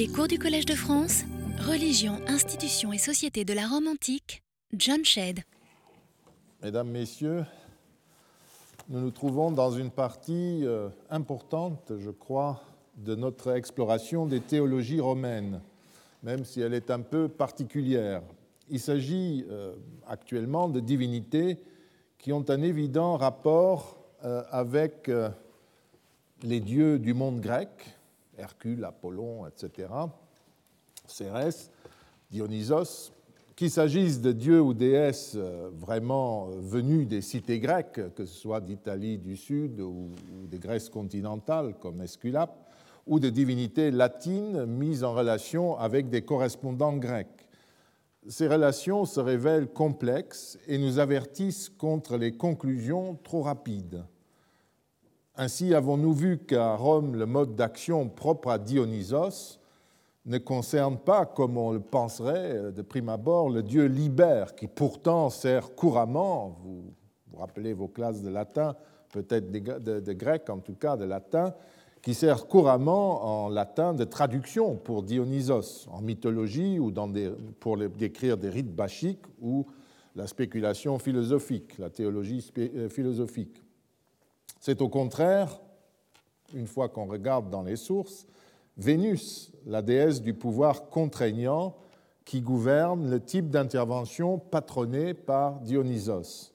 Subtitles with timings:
[0.00, 1.24] Les cours du Collège de France,
[1.58, 4.42] Religion, institutions et société de la Rome antique,
[4.72, 5.40] John Shedd.
[6.62, 7.44] Mesdames, Messieurs,
[8.88, 12.62] nous nous trouvons dans une partie euh, importante, je crois,
[12.96, 15.60] de notre exploration des théologies romaines,
[16.22, 18.22] même si elle est un peu particulière.
[18.70, 19.74] Il s'agit euh,
[20.08, 21.58] actuellement de divinités
[22.16, 25.10] qui ont un évident rapport euh, avec
[26.42, 27.99] les dieux du monde grec,
[28.40, 29.88] Hercule, Apollon, etc.,
[31.06, 31.70] Cérès,
[32.30, 33.12] Dionysos,
[33.56, 38.60] qu'il s'agisse de dieux ou déesses euh, vraiment venus des cités grecques, que ce soit
[38.60, 40.10] d'Italie du Sud ou
[40.50, 42.70] des Grèces continentales comme Esculape,
[43.06, 47.48] ou de divinités latines mises en relation avec des correspondants grecs.
[48.28, 54.04] Ces relations se révèlent complexes et nous avertissent contre les conclusions trop rapides.
[55.42, 59.58] Ainsi avons-nous vu qu'à Rome, le mode d'action propre à Dionysos
[60.26, 65.30] ne concerne pas, comme on le penserait de prime abord, le dieu Libère, qui pourtant
[65.30, 66.92] sert couramment, vous
[67.32, 68.76] vous rappelez vos classes de latin,
[69.14, 71.54] peut-être de, grec en tout cas, de latin,
[72.02, 76.92] qui sert couramment en latin de traduction pour Dionysos, en mythologie ou
[77.60, 79.64] pour décrire des rites bachiques ou
[80.16, 83.62] la spéculation philosophique, la théologie euh, philosophique.
[84.60, 85.58] C'est au contraire,
[86.54, 88.26] une fois qu'on regarde dans les sources,
[88.76, 91.74] Vénus, la déesse du pouvoir contraignant,
[92.24, 96.52] qui gouverne le type d'intervention patronné par Dionysos.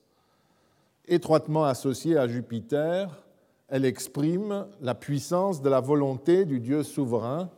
[1.07, 3.25] Étroitement associée à Jupiter,
[3.67, 7.49] elle exprime la puissance de la volonté du Dieu souverain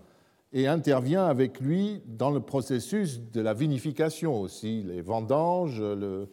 [0.53, 6.29] et intervient avec lui dans le processus de la vinification aussi, les vendanges, le,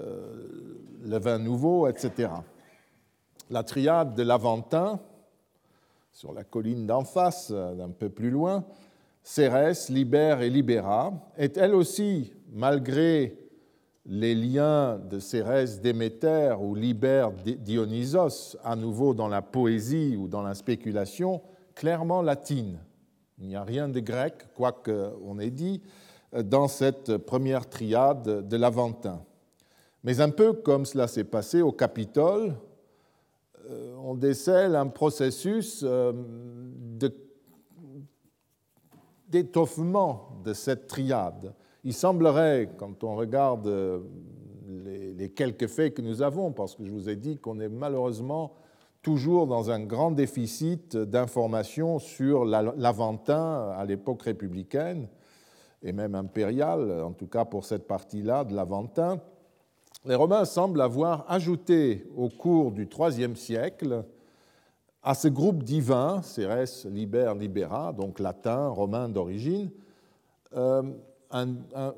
[0.00, 2.28] euh, le vin nouveau, etc.
[3.50, 5.00] La triade de l'Aventin,
[6.12, 8.64] sur la colline d'en face, d'un peu plus loin,
[9.22, 13.38] Cérès, Libère et Libéra, est elle aussi, malgré
[14.06, 20.42] les liens de Cérès Déméter ou Libère Dionysos, à nouveau dans la poésie ou dans
[20.42, 21.40] la spéculation,
[21.74, 22.78] clairement latine.
[23.38, 25.82] Il n'y a rien de grec, quoique on ait dit,
[26.32, 29.22] dans cette première triade de l'Aventin.
[30.02, 32.73] Mais un peu comme cela s'est passé au Capitole, euh,
[33.98, 36.12] on décèle un processus euh,
[39.28, 41.54] d'étoffement de cette triade.
[41.84, 44.00] Il semblerait, quand on regarde euh,
[44.84, 48.54] les, quelques faits que nous avons, parce que je vous ai dit qu'on est malheureusement
[49.02, 55.08] toujours dans un grand déficit d'informations sur l'Aventin à l'époque républicaine
[55.82, 59.20] et même impériale, en tout cas pour cette partie-là de l'Aventin,
[60.06, 64.04] les Romains semblent avoir ajouté au cours du IIIe siècle
[65.02, 69.70] à ce groupe divin, Cérès, Liber, Libera, donc latin, romain d'origine,
[70.56, 70.82] euh,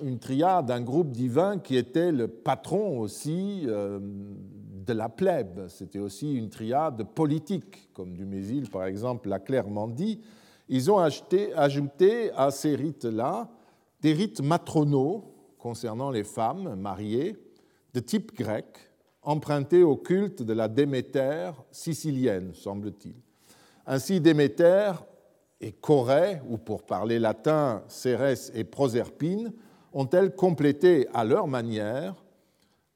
[0.02, 5.66] une triade, un groupe divin qui était le patron aussi euh, de la plèbe.
[5.68, 10.20] C'était aussi une triade politique, comme Dumézil, par exemple, l'a clairement dit.
[10.68, 11.52] Ils ont ajouté
[12.32, 13.48] à ces rites-là
[14.00, 17.36] des rites matronaux concernant les femmes mariées
[17.96, 18.66] de type grec,
[19.22, 23.14] empruntés au culte de la Déméter sicilienne, semble-t-il.
[23.86, 24.92] Ainsi, Déméter
[25.62, 29.50] et Corée, ou pour parler latin, Cérès et Proserpine,
[29.94, 32.22] ont-elles complété à leur manière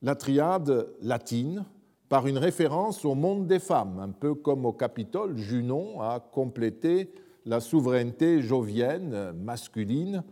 [0.03, 1.65] la triade latine
[2.11, 7.11] par une référence au monde des femmes, un peu comme au Capitole, Junon a complété
[7.47, 10.23] la souveraineté jovienne masculine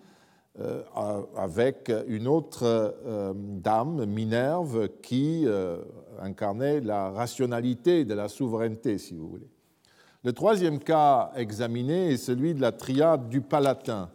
[1.37, 5.79] avec une autre euh, dame, Minerve, qui euh,
[6.21, 9.49] incarnait la rationalité de la souveraineté, si vous voulez.
[10.25, 14.11] Le troisième cas examiné est celui de la triade du Palatin.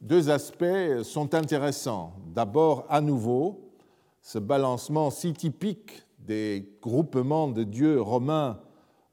[0.00, 2.12] Deux aspects sont intéressants.
[2.34, 3.72] D'abord, à nouveau,
[4.20, 8.60] ce balancement si typique des groupements de dieux romains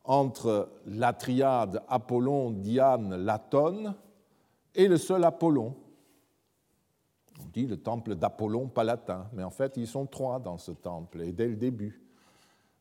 [0.03, 3.95] entre la triade Apollon, Diane, Latone
[4.75, 5.75] et le seul Apollon.
[7.43, 11.21] On dit le temple d'Apollon palatin, mais en fait ils sont trois dans ce temple,
[11.21, 12.01] et dès le début.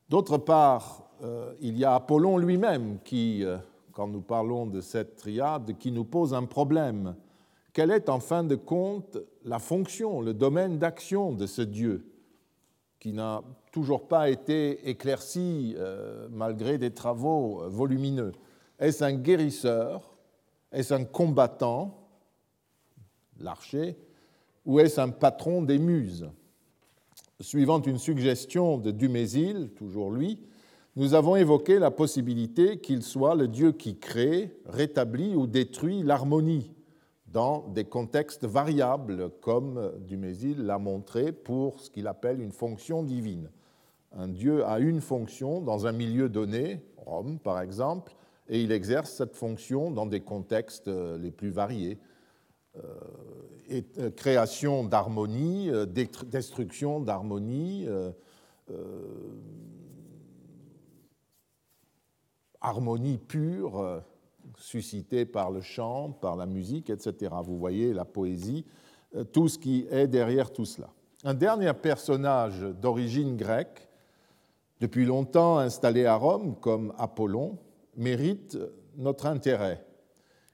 [0.08, 3.58] D'autre part, euh, il y a Apollon lui-même qui, euh,
[3.92, 7.14] quand nous parlons de cette triade, qui nous pose un problème.
[7.72, 12.06] Quelle est en fin de compte la fonction, le domaine d'action de ce Dieu
[12.98, 13.42] qui n'a
[13.72, 18.32] toujours pas été éclairci euh, malgré des travaux volumineux?
[18.78, 20.10] Est-ce un guérisseur?
[20.72, 22.08] Est-ce un combattant,
[23.38, 23.96] l'archer
[24.70, 26.30] Ou est-ce un patron des muses?
[27.40, 30.46] Suivant une suggestion de Dumézil, toujours lui,
[30.94, 36.70] nous avons évoqué la possibilité qu'il soit le Dieu qui crée, rétablit ou détruit l'harmonie
[37.26, 43.50] dans des contextes variables, comme Dumézil l'a montré pour ce qu'il appelle une fonction divine.
[44.12, 48.14] Un Dieu a une fonction dans un milieu donné, Rome par exemple,
[48.48, 51.98] et il exerce cette fonction dans des contextes les plus variés.
[52.76, 53.49] Euh, euh,
[54.16, 57.86] création d'harmonie, euh, destruction d'harmonie,
[62.60, 64.02] harmonie pure
[64.56, 67.34] suscitée par le chant, par la musique, etc.
[67.42, 68.64] Vous voyez la poésie,
[69.32, 70.90] tout ce qui est derrière tout cela.
[71.24, 73.88] Un dernier personnage d'origine grecque,
[74.80, 77.58] depuis longtemps installé à Rome comme Apollon,
[77.96, 78.56] mérite
[78.96, 79.84] notre intérêt.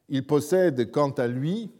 [0.08, 1.70] Il possède quant à lui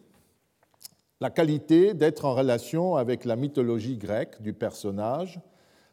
[1.21, 5.41] la qualité d'être en relation avec la mythologie grecque du personnage,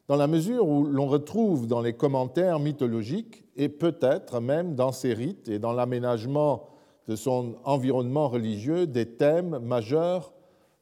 [0.07, 5.13] dans la mesure où l'on retrouve dans les commentaires mythologiques et peut-être même dans ses
[5.13, 6.67] rites et dans l'aménagement
[7.07, 10.33] de son environnement religieux des thèmes majeurs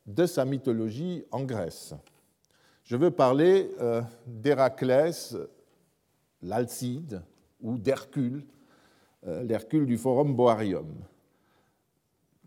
[0.07, 1.93] de sa mythologie en Grèce.
[2.83, 5.37] Je veux parler euh, d'Héraclès,
[6.41, 7.21] l'Alcide,
[7.61, 8.43] ou d'Hercule,
[9.27, 10.87] euh, l'Hercule du Forum Boarium.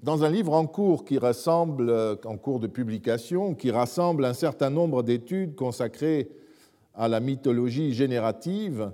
[0.04, 4.34] Dans un livre en cours qui rassemble, euh, en cours de publication, qui rassemble un
[4.34, 6.28] certain nombre d'études consacrées
[6.92, 8.92] à la mythologie générative,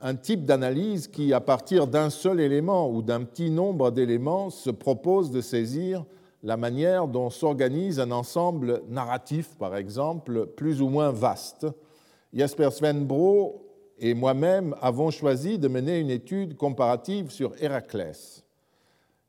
[0.00, 4.70] un type d'analyse qui, à partir d'un seul élément ou d'un petit nombre d'éléments, se
[4.70, 6.06] propose de saisir
[6.42, 11.66] la manière dont s'organise un ensemble narratif, par exemple, plus ou moins vaste.
[12.32, 13.66] Jasper Svenbro
[13.98, 18.47] et moi-même avons choisi de mener une étude comparative sur Héraclès.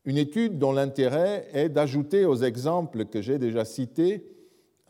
[0.04, 4.24] Une étude dont l'intérêt est d'ajouter aux exemples que j'ai déjà cités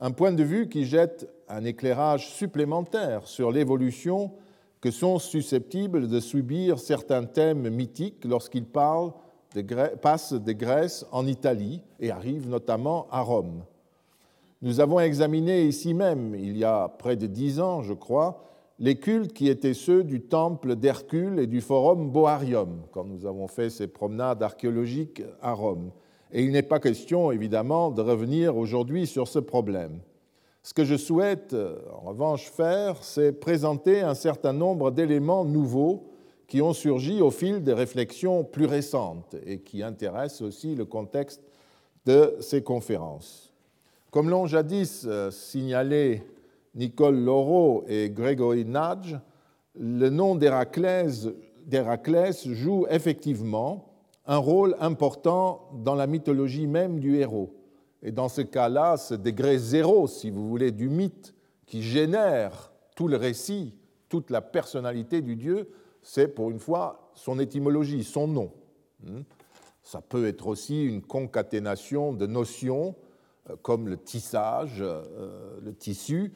[0.01, 4.33] un point de vue qui jette un éclairage supplémentaire sur l'évolution
[4.81, 9.13] que sont susceptibles de subir certains thèmes mythiques lorsqu'ils passent
[10.33, 13.65] de Grèce en Italie et arrivent notamment à Rome.
[14.63, 18.45] Nous avons examiné ici même, il y a près de dix ans, je crois,
[18.81, 23.47] les cultes qui étaient ceux du temple d'Hercule et du forum Boarium, quand nous avons
[23.47, 25.93] fait ces promenades archéologiques à Rome.
[26.33, 30.01] Et il n'est pas question, évidemment, de revenir aujourd'hui sur ce problème.
[30.63, 31.55] Ce que je souhaite,
[31.93, 36.11] en revanche, faire, c'est présenter un certain nombre d'éléments nouveaux
[36.47, 41.43] qui ont surgi au fil des réflexions plus récentes et qui intéressent aussi le contexte
[42.07, 43.53] de ces conférences.
[44.11, 46.23] Comme l'ont jadis euh, signalé
[46.75, 49.17] Nicole Laureau et Gregory Nudge,
[49.75, 51.29] le nom d'Héraclès
[52.49, 53.91] joue effectivement
[54.27, 57.55] un rôle important dans la mythologie même du héros.
[58.03, 61.35] Et dans ce cas-là, ce degré zéro, si vous voulez, du mythe
[61.67, 63.75] qui génère tout le récit,
[64.09, 65.71] toute la personnalité du Dieu,
[66.03, 68.53] c'est pour une fois son étymologie, son nom.
[69.05, 69.23] Hmm?
[69.83, 72.95] Ça peut être aussi une concaténation de notions
[73.49, 76.33] euh, comme le tissage, euh, le tissu,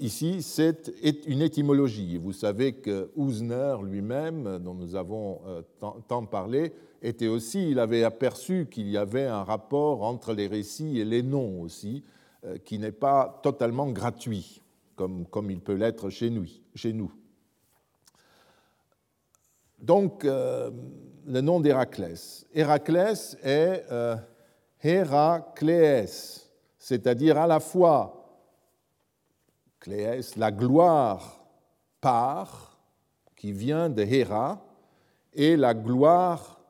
[0.00, 0.92] ici, c'est
[1.26, 2.18] une étymologie.
[2.18, 5.62] Vous savez que Usner lui-même, dont nous avons euh,
[6.08, 11.00] tant parlé, était aussi, il avait aperçu qu'il y avait un rapport entre les récits
[11.00, 12.04] et les noms aussi,
[12.44, 14.62] euh, qui n'est pas totalement gratuit,
[14.94, 16.46] comme, comme il peut l'être chez nous.
[16.74, 17.12] Chez nous.
[19.78, 22.46] Donc, le nom d'Héraclès.
[22.54, 23.84] Héraclès est
[24.80, 28.21] Héraclès, c'est-à-dire à la fois
[29.86, 31.44] La gloire
[32.00, 32.78] par,
[33.36, 34.64] qui vient de Héra,
[35.32, 36.60] et la gloire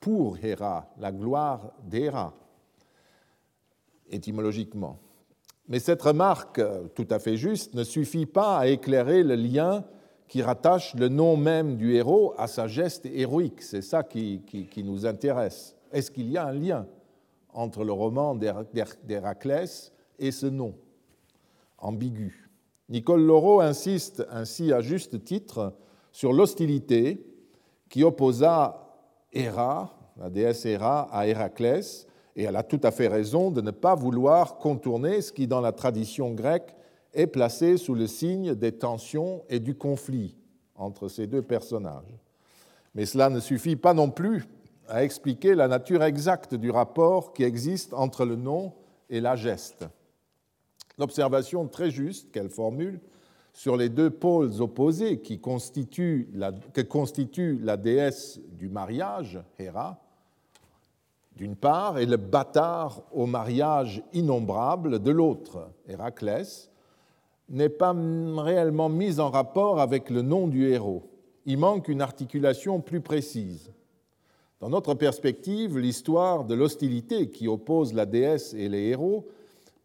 [0.00, 2.32] pour Héra, la gloire d'Héra,
[4.10, 4.98] étymologiquement.
[5.68, 6.60] Mais cette remarque,
[6.94, 9.84] tout à fait juste, ne suffit pas à éclairer le lien
[10.28, 13.62] qui rattache le nom même du héros à sa geste héroïque.
[13.62, 15.76] C'est ça qui nous intéresse.
[15.92, 16.86] Est-ce qu'il y a un lien
[17.52, 20.74] entre le roman d'Héraclès et ce nom
[21.78, 22.41] ambigu?
[22.92, 25.72] Nicole Laureau insiste ainsi à juste titre
[26.12, 27.24] sur l'hostilité
[27.88, 29.00] qui opposa
[29.32, 32.06] Héra, la déesse Héra, à Héraclès,
[32.36, 35.62] et elle a tout à fait raison de ne pas vouloir contourner ce qui, dans
[35.62, 36.76] la tradition grecque,
[37.14, 40.36] est placé sous le signe des tensions et du conflit
[40.74, 42.14] entre ces deux personnages.
[42.94, 44.46] Mais cela ne suffit pas non plus
[44.86, 48.74] à expliquer la nature exacte du rapport qui existe entre le nom
[49.08, 49.86] et la geste.
[50.98, 53.00] L'observation très juste qu'elle formule
[53.52, 56.28] sur les deux pôles opposés qui constituent
[56.72, 60.02] que constitue la déesse du mariage, Héra,
[61.36, 66.70] d'une part, et le bâtard au mariage innombrable de l'autre, Héraclès,
[67.48, 67.94] n'est pas
[68.36, 71.10] réellement mise en rapport avec le nom du héros.
[71.44, 73.72] Il manque une articulation plus précise.
[74.60, 79.26] Dans notre perspective, l'histoire de l'hostilité qui oppose la déesse et les héros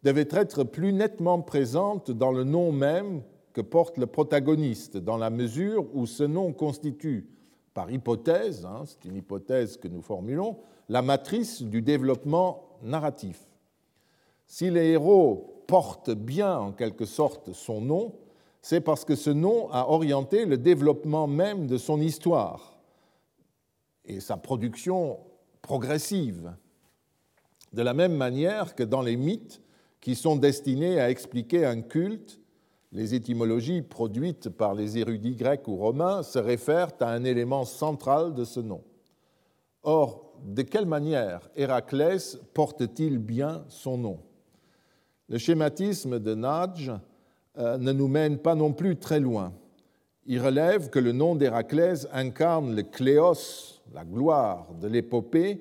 [0.02, 5.30] devait être plus nettement présente dans le nom même que porte le protagoniste, dans la
[5.30, 7.28] mesure où ce nom constitue,
[7.74, 13.40] par hypothèse, hein, c'est une hypothèse que nous formulons, la matrice du développement narratif.
[14.46, 18.14] Si les héros portent bien en quelque sorte son nom,
[18.62, 22.78] c'est parce que ce nom a orienté le développement même de son histoire
[24.04, 25.18] et sa production
[25.62, 26.54] progressive.
[27.72, 29.60] De la même manière que dans les mythes
[30.00, 32.40] qui sont destinés à expliquer un culte,
[32.92, 38.34] les étymologies produites par les érudits grecs ou romains se réfèrent à un élément central
[38.34, 38.82] de ce nom.
[39.82, 44.20] Or, de quelle manière Héraclès porte-t-il bien son nom?
[45.28, 46.92] Le schématisme de Nadj
[47.58, 49.52] euh, ne nous mène pas non plus très loin.
[50.24, 55.60] Il relève que le nom d'Héraclès incarne le cléos, la gloire de l'épopée,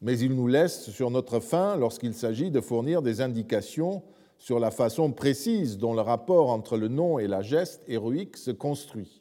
[0.00, 4.02] mais il nous laisse sur notre faim lorsqu'il s'agit de fournir des indications
[4.38, 8.52] sur la façon précise dont le rapport entre le nom et la geste héroïque se
[8.52, 9.20] construit.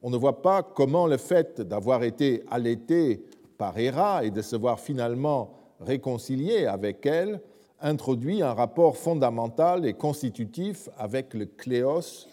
[0.00, 3.24] On ne voit pas comment le fait d'avoir été allaité
[3.58, 7.40] par Héra et de se voir finalement réconcilié avec elle
[7.80, 12.26] introduit un rapport fondamental et constitutif avec le cléos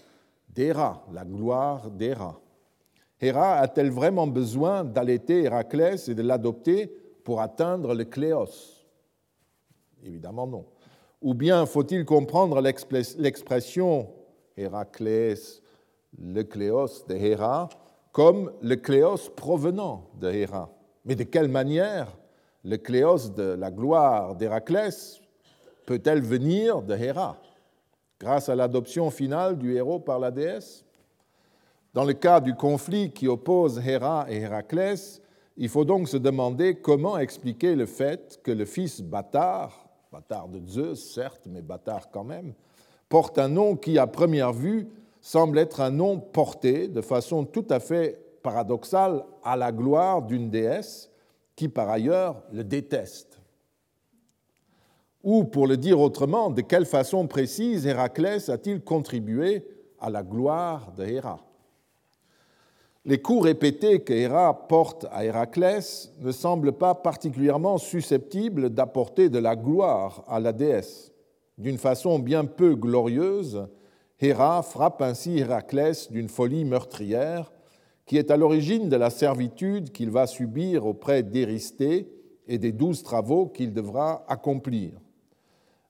[0.50, 2.40] d'Héra, la gloire d'Héra.
[3.20, 6.92] Héra a-t-elle vraiment besoin d'allaiter Héraclès et de l'adopter
[7.26, 8.86] pour atteindre le cléos
[10.04, 10.66] Évidemment non.
[11.22, 14.10] Ou bien faut-il comprendre l'expression
[14.56, 15.62] Héraclès,
[16.18, 17.68] le cléos de Héra,
[18.12, 20.70] comme le cléos provenant de Héra?
[21.04, 22.16] Mais de quelle manière
[22.64, 25.20] le cléos de la gloire d'Héraclès
[25.88, 27.42] peut-elle venir de Héra?
[28.20, 30.86] Grâce à l'adoption finale du héros par la déesse?
[31.96, 35.22] Dans le cas du conflit qui oppose Héra et Héraclès,
[35.58, 40.66] il faut donc se demander comment expliquer le fait que le fils bâtard, bâtard de
[40.68, 42.54] Zeus certes, mais bâtard quand même,
[43.08, 44.88] porte un nom qui, à première vue,
[45.22, 50.50] semble être un nom porté de façon tout à fait paradoxale à la gloire d'une
[50.50, 51.10] déesse
[51.56, 53.40] qui, par ailleurs, le déteste.
[55.24, 59.66] Ou, pour le dire autrement, de quelle façon précise Héraclès a-t-il contribué
[60.00, 61.45] à la gloire de Héra?
[63.08, 69.38] Les coups répétés que Héra porte à Héraclès ne semblent pas particulièrement susceptibles d'apporter de
[69.38, 71.12] la gloire à la déesse.
[71.60, 73.68] D'une façon bien peu glorieuse,
[74.20, 77.52] Héra frappe ainsi Héraclès d'une folie meurtrière
[78.08, 82.12] qui est à l'origine de la servitude qu'il va subir auprès d'Éristée
[82.48, 84.94] et des douze travaux qu'il devra accomplir.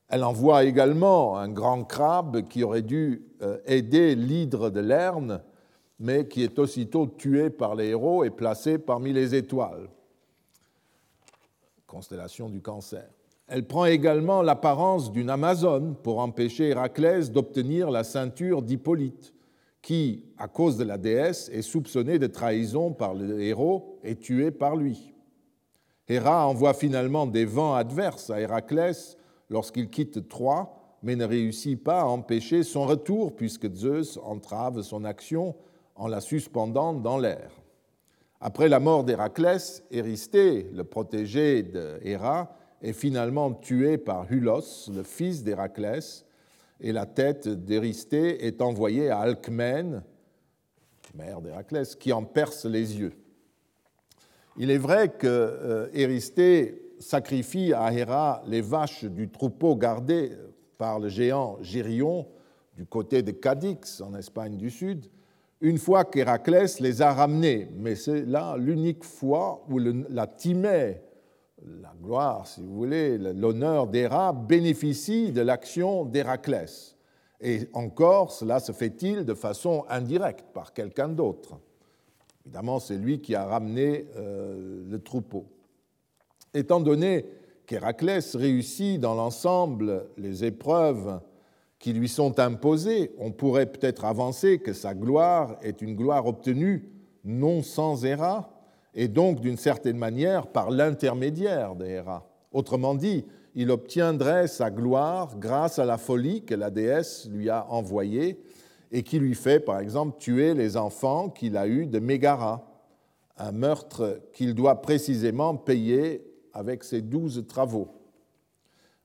[0.08, 5.40] Elle envoie également un grand crabe qui aurait dû euh, aider l'hydre de Lerne,
[5.98, 9.88] mais qui est aussitôt tué par les héros et placé parmi les étoiles.
[11.86, 13.08] Constellation du cancer.
[13.48, 19.34] Elle prend également l'apparence d'une Amazone pour empêcher Héraclès d'obtenir la ceinture d'Hippolyte,
[19.82, 24.50] qui, à cause de la déesse, est soupçonnée de trahison par le héros et tué
[24.50, 25.14] par lui.
[26.08, 29.16] Héra envoie finalement des vents adverses à Héraclès
[29.48, 35.04] lorsqu'il quitte Troie, mais ne réussit pas à empêcher son retour puisque Zeus entrave son
[35.04, 35.54] action
[35.96, 37.50] en la suspendant dans l'air.
[38.40, 45.02] Après la mort d'Héraclès, Éristée, le protégé de Héra, est finalement tué par Hulos, le
[45.02, 46.26] fils d'Héraclès,
[46.80, 50.02] et la tête d'Éristée est envoyée à Alcmène,
[51.14, 53.14] mère d'Héraclès, qui en perce les yeux.
[54.58, 56.20] Il est vrai que euh,
[56.98, 60.32] sacrifie à Héra les vaches du troupeau gardé
[60.78, 62.26] par le géant Gérion
[62.76, 65.06] du côté de Cadix, en Espagne du Sud,
[65.60, 67.68] une fois qu'Héraclès les a ramenés.
[67.76, 71.00] Mais c'est là l'unique fois où la Timée,
[71.80, 76.96] la gloire, si vous voulez, l'honneur d'Héra bénéficie de l'action d'Héraclès.
[77.40, 81.58] Et encore, cela se fait-il de façon indirecte par quelqu'un d'autre.
[82.44, 85.46] Évidemment, c'est lui qui a ramené euh, le troupeau.
[86.54, 87.26] Étant donné
[87.66, 91.20] qu'Héraclès réussit dans l'ensemble les épreuves
[91.78, 96.90] qui lui sont imposées, on pourrait peut-être avancer que sa gloire est une gloire obtenue
[97.24, 98.50] non sans Héra,
[98.94, 102.26] et donc d'une certaine manière par l'intermédiaire d'Héra.
[102.50, 107.66] Autrement dit, il obtiendrait sa gloire grâce à la folie que la déesse lui a
[107.70, 108.40] envoyée
[108.92, 112.66] et qui lui fait, par exemple, tuer les enfants qu'il a eus de Mégara,
[113.36, 117.95] un meurtre qu'il doit précisément payer avec ses douze travaux.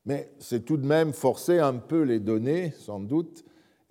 [0.05, 3.43] Mais c'est tout de même forcer un peu les données, sans doute,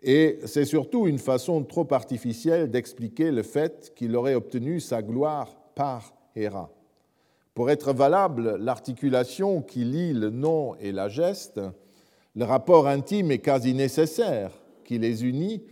[0.02, 5.54] et c'est surtout une façon trop artificielle d'expliquer le fait qu'il aurait obtenu sa gloire
[5.74, 6.70] par Héra.
[7.54, 11.60] Pour être valable, l'articulation qui lie le nom et la geste,
[12.34, 14.52] le rapport intime et quasi nécessaire
[14.84, 15.62] qui les unit,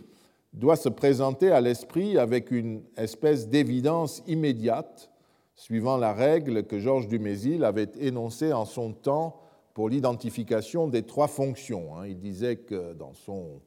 [0.53, 5.09] doit se présenter à l'esprit avec une espèce d'évidence immédiate,
[5.55, 9.41] suivant la règle que Georges Dumézil avait énoncée en son temps
[9.79, 11.95] pour l'identification des trois fonctions.
[11.95, 12.05] Hein.
[12.05, 13.61] Il disait que dans son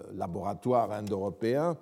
[0.00, 1.76] euh, laboratoire indo-européen,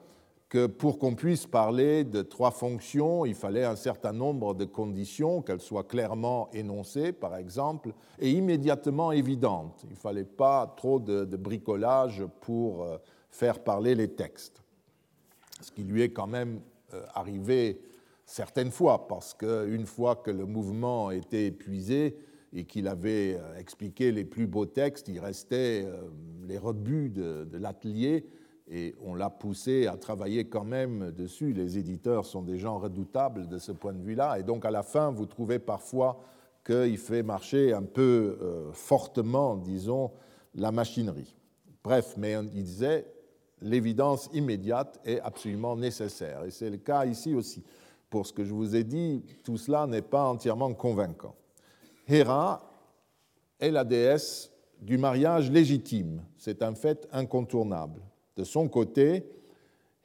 [0.51, 5.41] que pour qu'on puisse parler de trois fonctions, il fallait un certain nombre de conditions,
[5.41, 9.81] qu'elles soient clairement énoncées, par exemple, et immédiatement évidentes.
[9.85, 12.99] Il ne fallait pas trop de, bricolage pour euh,
[13.31, 14.63] faire parler les textes.
[15.63, 16.61] Ce qui lui est quand même
[16.93, 17.81] euh, arrivé
[18.27, 22.19] certaines fois, parce qu'une fois que le mouvement était épuisé
[22.57, 26.09] et qu'il avait euh, expliqué les plus beaux textes, il restait euh,
[26.49, 28.25] les rebuts de, l'atelier
[28.67, 31.53] et on l'a poussé à travailler quand même dessus.
[31.53, 34.83] Les éditeurs sont des gens redoutables de ce point de vue-là, et donc à la
[34.83, 36.19] fin, vous trouvez parfois
[36.65, 38.39] qu'il fait marcher un peu
[38.73, 40.11] fortement, disons,
[40.57, 41.37] la machinerie.
[41.85, 43.07] Bref, mais il disait,
[43.61, 46.43] l'évidence immédiate est absolument nécessaire.
[46.45, 47.63] Et c'est le cas ici aussi.
[48.11, 51.37] Pour ce que je vous ai dit, tout cela n'est pas entièrement convaincant.
[52.09, 52.71] Héra
[53.59, 56.23] est la déesse du mariage légitime.
[56.37, 58.01] C'est un fait incontournable.
[58.37, 59.27] De son côté,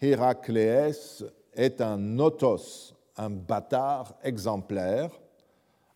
[0.01, 5.11] Héracléès est un notos, un bâtard exemplaire,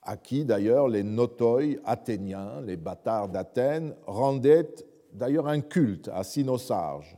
[0.04, 4.76] à qui d'ailleurs les notoi athéniens, les bâtards d'Athènes, rendaient
[5.14, 7.18] d'ailleurs un culte à Sinosarge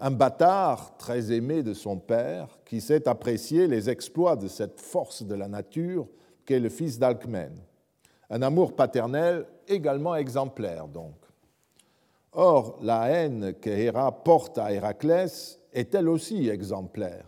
[0.00, 5.22] un bâtard très aimé de son père qui sait apprécier les exploits de cette force
[5.22, 6.08] de la nature
[6.46, 7.60] qu'est le fils d'Alcmène.
[8.30, 11.14] Un amour paternel également exemplaire donc.
[12.32, 17.26] Or, la haine que Héra porte à Héraclès est elle aussi exemplaire.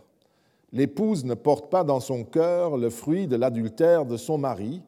[0.71, 4.81] L'épouse ne porte pas dans son cœur le fruit de l'adultère de son mari,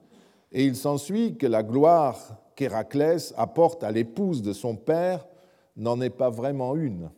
[0.54, 2.18] et il s'ensuit que la gloire
[2.56, 5.28] qu'Héraclès apporte à l'épouse de son père
[5.76, 7.12] n'en est pas vraiment une.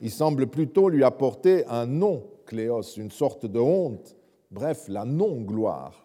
[0.00, 4.16] Il semble plutôt lui apporter un nom, Cléos, une sorte de honte,
[4.50, 6.04] bref, la non-gloire.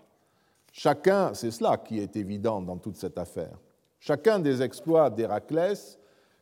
[0.80, 3.58] Chacun, c'est cela qui est évident dans toute cette affaire,
[4.00, 5.98] chacun des exploits d'Héraclès,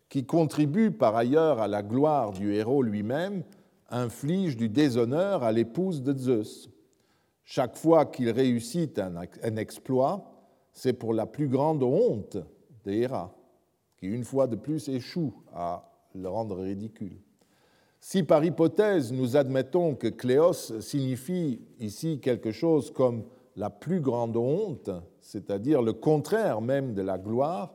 [0.10, 3.46] qui contribue par ailleurs à la gloire du héros lui-même,
[3.90, 6.70] inflige du déshonneur à l'épouse de Zeus.
[7.46, 10.30] Chaque fois qu'il réussit un exploit,
[10.74, 12.36] c'est pour la plus grande honte
[12.84, 13.34] d'Héra,
[13.96, 17.22] qui une fois de plus échoue à le rendre ridicule.
[18.02, 23.24] Si par hypothèse nous admettons que Cléos signifie ici quelque chose comme
[23.56, 24.90] la plus grande honte,
[25.22, 27.74] c'est-à-dire le contraire même de la gloire,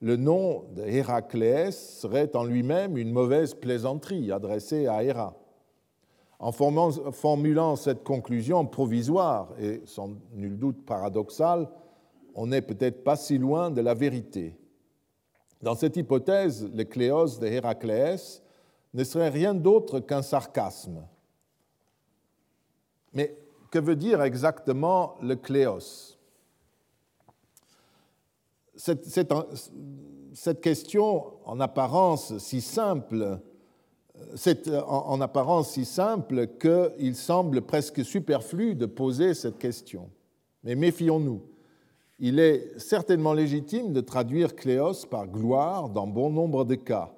[0.00, 5.34] le nom de Héraclès serait en lui-même une mauvaise plaisanterie adressée à Héra.
[6.38, 11.68] En formulant cette conclusion provisoire et sans nul doute paradoxale,
[12.34, 14.58] on n'est peut-être pas si loin de la vérité.
[15.62, 18.42] Dans cette hypothèse, le Cléos de Héraclès
[18.92, 21.06] ne serait rien d'autre qu'un sarcasme.
[23.14, 23.38] Mais
[23.74, 26.16] que veut dire exactement le cléos
[28.76, 33.40] cette, question, en apparence si simple,
[34.36, 40.08] c'est en, apparence si simple qu'il semble presque superflu de poser cette question.
[40.62, 41.42] Mais méfions-nous.
[42.20, 47.12] Il est certainement légitime de traduire Cléos par gloire dans bon nombre de cas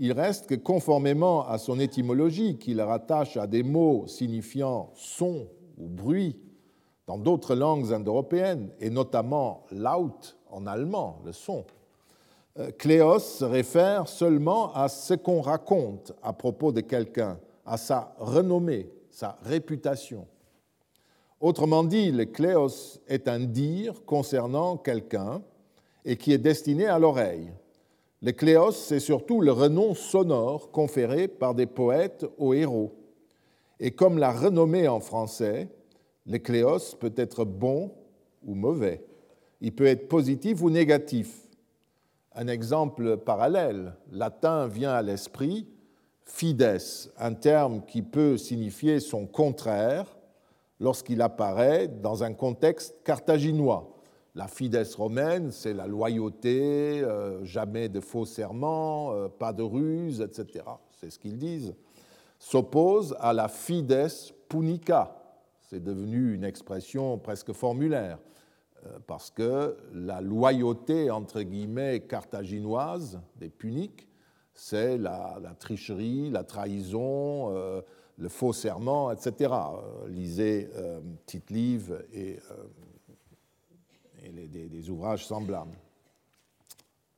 [0.00, 5.46] il reste que conformément à son étymologie qu'il rattache à des mots signifiant son
[5.80, 6.38] ou bruit
[7.06, 11.64] dans d'autres langues indo-européennes, et notamment laut en allemand, le son,
[12.58, 18.14] euh, Cléos se réfère seulement à ce qu'on raconte à propos de quelqu'un, à sa
[18.18, 20.26] renommée, sa réputation.
[21.40, 25.42] Autrement dit, le Cléos est un dire concernant quelqu'un
[26.04, 27.50] et qui est destiné à l'oreille.
[28.22, 32.92] Le cléos, c'est surtout le renom sonore conféré par des poètes aux héros.
[33.80, 35.68] Et comme la renommée en français,
[36.26, 37.92] le cléos peut être bon
[38.44, 39.04] ou mauvais.
[39.60, 41.48] Il peut être positif ou négatif.
[42.34, 45.66] Un exemple parallèle, latin vient à l'esprit,
[46.24, 46.78] fides,
[47.18, 50.16] un terme qui peut signifier son contraire
[50.78, 54.00] lorsqu'il apparaît dans un contexte carthaginois
[54.34, 60.20] la fides romaine, c'est la loyauté, euh, jamais de faux serments, euh, pas de ruse,
[60.20, 60.64] etc.
[61.00, 61.74] C'est ce qu'ils disent.
[62.40, 64.08] S'oppose à la fides
[64.48, 65.16] punica.
[65.60, 68.18] C'est devenu une expression presque formulaire,
[68.84, 74.08] euh, parce que la loyauté, entre guillemets, carthaginoise des puniques,
[74.52, 77.50] c'est la, tricherie, la trahison,
[78.18, 79.54] le faux serment, etc.
[80.08, 80.68] lisez
[81.24, 82.40] Tite-Live et
[84.24, 85.78] et des, ouvrages semblables.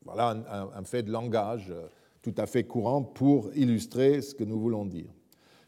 [0.04, 0.36] Voilà
[0.74, 1.86] un, fait de langage euh,
[2.22, 5.10] tout à fait courant pour illustrer ce que nous voulons dire.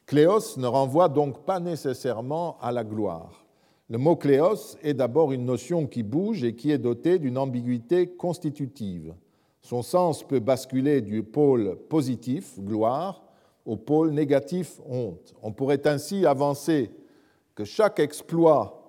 [0.06, 3.44] Cléos ne renvoie donc pas nécessairement à la gloire.
[3.90, 8.08] Le mot cléos est d'abord une notion qui bouge et qui est dotée d'une ambiguïté
[8.08, 9.14] constitutive.
[9.60, 13.24] Son sens peut basculer du pôle positif, gloire,
[13.64, 15.34] au pôle négatif, honte.
[15.42, 16.90] On pourrait ainsi avancer
[17.54, 18.84] que chaque exploit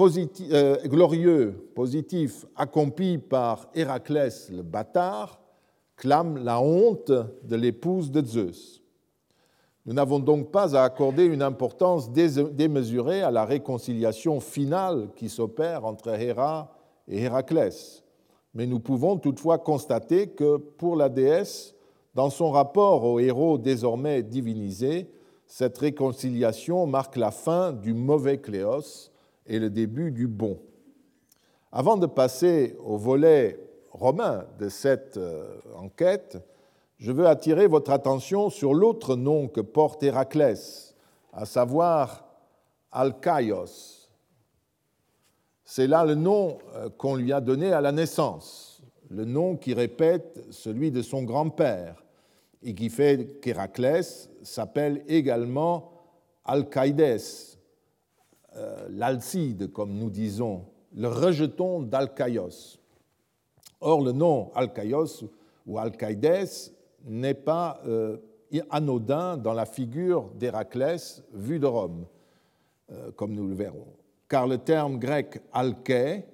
[0.00, 5.40] euh, glorieux, positif, accompli par Héraclès le bâtard,
[6.00, 8.82] clame la honte de l'épouse de Zeus.
[9.84, 15.84] Nous n'avons donc pas à accorder une importance démesurée à la réconciliation finale qui s'opère
[15.84, 16.74] entre Héra
[17.06, 18.02] et Héraclès.
[18.54, 21.74] Mais nous pouvons toutefois constater que pour la déesse,
[22.14, 25.10] dans son rapport au héros désormais divinisé,
[25.46, 29.10] cette réconciliation marque la fin du mauvais Cléos
[29.46, 30.58] et le début du bon.
[31.72, 33.69] Avant de passer au volet
[34.00, 36.38] romain de cette euh, enquête,
[36.96, 40.94] je veux attirer votre attention sur l'autre nom que porte Héraclès,
[41.32, 42.24] à savoir
[42.90, 44.08] Alkaios.
[45.64, 49.74] C'est là le nom euh, qu'on lui a donné à la naissance, le nom qui
[49.74, 52.02] répète celui de son grand-père
[52.62, 55.92] et qui fait qu'Héraclès s'appelle également
[56.46, 57.20] Alcaïdes,
[58.56, 62.79] euh, l'Alcide, comme nous disons, le rejeton d'Alcaïos.
[63.80, 65.24] Or, le nom Alcaïos
[65.66, 66.72] ou Alcaïdes
[67.06, 68.18] n'est pas euh,
[68.70, 72.04] anodin dans la figure d'Héraclès vu de Rome,
[72.92, 73.86] euh, comme nous le verrons,
[74.28, 76.24] car le terme grec alké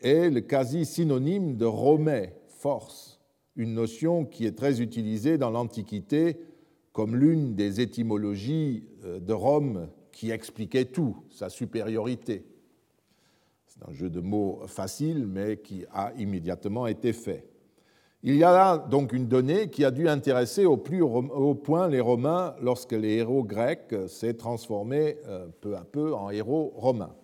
[0.00, 3.20] est le quasi synonyme de romais, force,
[3.56, 6.40] une notion qui est très utilisée dans l'Antiquité
[6.92, 12.44] comme l'une des étymologies de Rome qui expliquait tout, sa supériorité.
[13.88, 17.46] Un jeu de mots facile, mais qui a immédiatement été fait.
[18.22, 21.88] Il y a là donc une donnée qui a dû intéresser au plus haut point
[21.88, 27.14] les Romains lorsque les héros grecs s'est transformés euh, peu à peu en héros romains.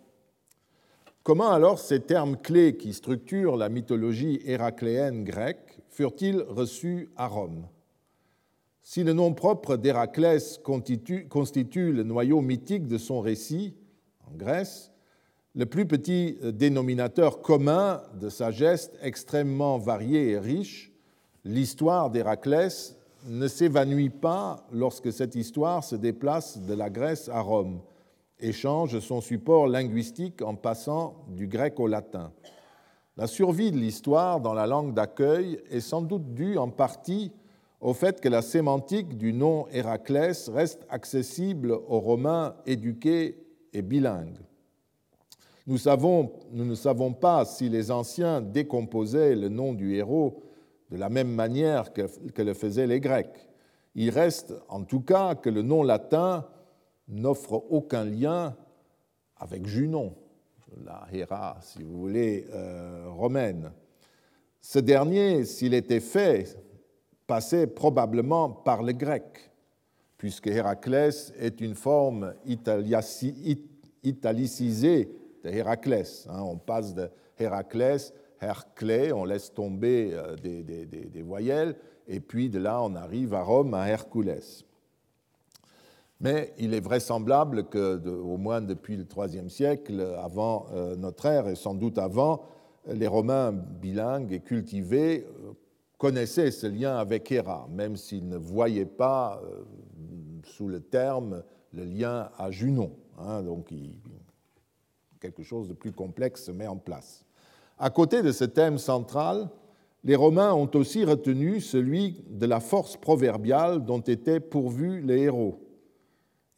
[1.22, 7.66] Comment alors ces termes clés qui structurent la mythologie héracléenne grecque furent-ils reçus à Rome?
[8.80, 13.74] Si le nom propre d'Héraclès constitue, le noyau mythique de son récit
[14.30, 14.92] en Grèce,
[15.56, 20.92] le plus petit dénominateur commun de sa geste extrêmement variée et riche,
[21.44, 27.80] l'histoire d'Héraclès, ne s'évanouit pas lorsque cette histoire se déplace de la Grèce à Rome
[28.38, 32.32] et change son support linguistique en passant du grec au latin.
[33.16, 37.32] La survie de l'histoire dans la langue d'accueil est sans doute due en partie
[37.80, 43.38] au fait que la sémantique du nom Héraclès reste accessible aux Romains éduqués
[43.72, 44.38] et bilingues.
[45.66, 45.78] Nous,
[46.52, 50.42] ne savons pas si les anciens décomposaient le nom du héros
[50.90, 53.48] de la même manière que, que le faisaient les Grecs.
[53.96, 56.46] Il reste en tout cas que le nom latin
[57.08, 58.54] n'offre aucun lien
[59.36, 60.14] avec Junon,
[60.84, 63.72] la Héra, si vous voulez, euh, romaine.
[64.60, 66.56] Ce dernier, s'il était fait,
[67.26, 69.50] passait probablement par le grec,
[70.16, 72.34] puisque Héraclès est une forme
[74.04, 75.10] italicisée
[75.50, 76.26] Héraclès.
[76.30, 76.42] Hein.
[76.42, 82.82] On passe de Héraclès, Herclé, on laisse tomber euh, des, voyelles, et puis de là
[82.82, 84.40] on arrive à Rome à Hercules.
[86.20, 91.48] Mais il est vraisemblable que, au moins depuis le IIIe siècle, avant euh, notre ère
[91.48, 92.42] et sans doute avant,
[92.86, 95.52] les Romains bilingues et cultivés euh,
[95.98, 99.40] connaissait ce lien avec Héra, même s'il ne voyait pas
[100.44, 102.92] sous le terme le lien à Junon.
[103.18, 103.72] Hein, donc
[105.20, 107.24] quelque chose de plus complexe se met en place.
[107.78, 109.48] À côté de ce thème central,
[110.04, 115.58] les Romains ont aussi retenu celui de la force proverbiale dont étaient pourvus les héros.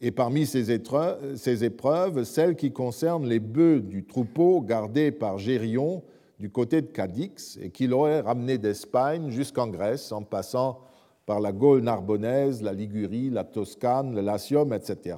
[0.01, 6.03] Et parmi ces épreuves, celle qui concerne les bœufs du troupeau gardé par Gérion
[6.39, 10.79] du côté de Cadix et qui l'aurait ramené d'Espagne jusqu'en Grèce en passant
[11.25, 15.17] par la Gaule narbonnaise, la Ligurie, la Toscane, le Latium, etc.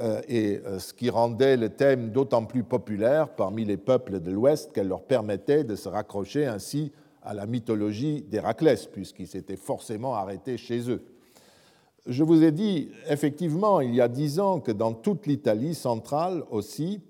[0.00, 4.30] Euh, et euh, ce qui rendait le thème d'autant plus populaire parmi les peuples de
[4.30, 10.14] l'Ouest qu'elle leur permettait de se raccrocher ainsi à la mythologie d'Héraclès, puisqu'il s'était forcément
[10.14, 11.04] arrêté chez eux.
[12.06, 16.42] Je vous ai dit effectivement il y a dix ans que dans toute l'Italie centrale
[16.50, 17.00] aussi,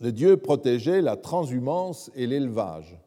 [0.00, 2.98] le dieu protégeait la transhumance et l'élevage.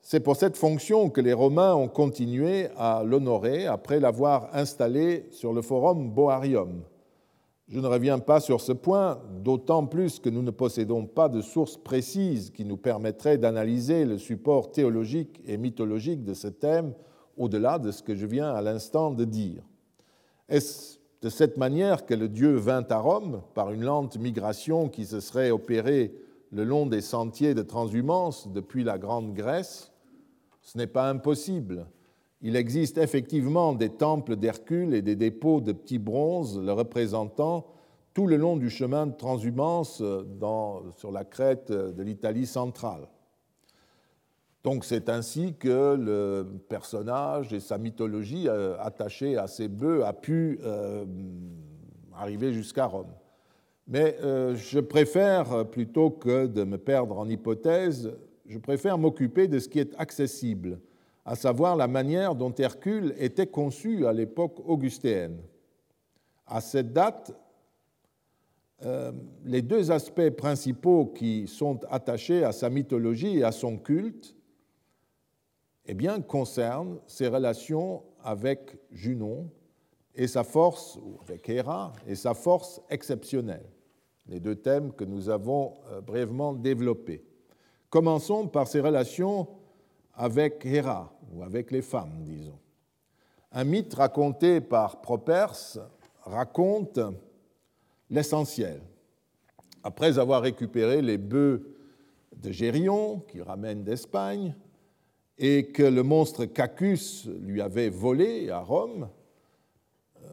[0.00, 5.52] C'est pour cette fonction que les Romains ont continué à l'honorer après l'avoir installé sur
[5.52, 6.82] le forum Boarium.
[7.72, 11.40] Je ne reviens pas sur ce point, d'autant plus que nous ne possédons pas de
[11.40, 16.92] sources précises qui nous permettraient d'analyser le support théologique et mythologique de ce thème
[17.38, 19.62] au-delà de ce que je viens à l'instant de dire.
[20.50, 25.06] Est-ce de cette manière que le Dieu vint à Rome par une lente migration qui
[25.06, 26.14] se serait opérée
[26.50, 29.92] le long des sentiers de transhumance depuis la Grande Grèce?
[30.60, 31.86] Ce n'est pas impossible.
[32.42, 37.66] Il existe effectivement des temples d'Hercule et des dépôts de petits bronzes le représentant
[38.14, 40.02] tout le long du chemin de transhumance
[40.96, 43.08] sur la crête de l'Italie centrale.
[44.64, 50.12] Donc c'est ainsi que le personnage et sa mythologie euh, attachée à ces bœufs a
[50.12, 51.04] pu euh,
[52.14, 53.12] arriver jusqu'à Rome.
[53.88, 58.12] Mais euh, je préfère, plutôt que de me perdre en hypothèses,
[58.46, 60.78] je préfère m'occuper de ce qui est accessible
[61.24, 65.40] à savoir la manière dont Hercule était conçu à l'époque augustéenne.
[66.46, 67.32] À cette date,
[68.84, 69.12] euh,
[69.44, 74.34] les deux aspects principaux qui sont attachés à sa mythologie et à son culte
[75.86, 79.50] eh bien, concernent ses relations avec Junon
[80.14, 83.64] et sa force, ou avec Héra, et sa force exceptionnelle,
[84.26, 87.24] les deux thèmes que nous avons euh, brièvement développés.
[87.88, 89.48] Commençons par ses relations
[90.14, 92.58] avec Héra, ou avec les femmes, disons.
[93.52, 95.78] Un mythe raconté par Properce
[96.22, 96.98] raconte
[98.10, 98.80] l'essentiel.
[99.82, 101.74] Après avoir récupéré les bœufs
[102.36, 104.54] de Gérion, qu'il ramène d'Espagne,
[105.38, 109.08] et que le monstre Cacus lui avait volé à Rome,
[110.22, 110.28] euh,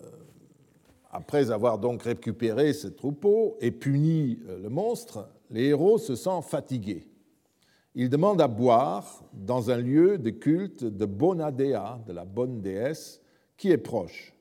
[1.11, 6.45] après avoir donc récupéré ce troupeau et puni euh, le monstre, les héros se sentent
[6.45, 7.08] fatigués
[7.95, 13.21] il demande à boire dans un lieu de culte de Bonadea, de la bonne déesse,
[13.57, 14.33] qui est proche.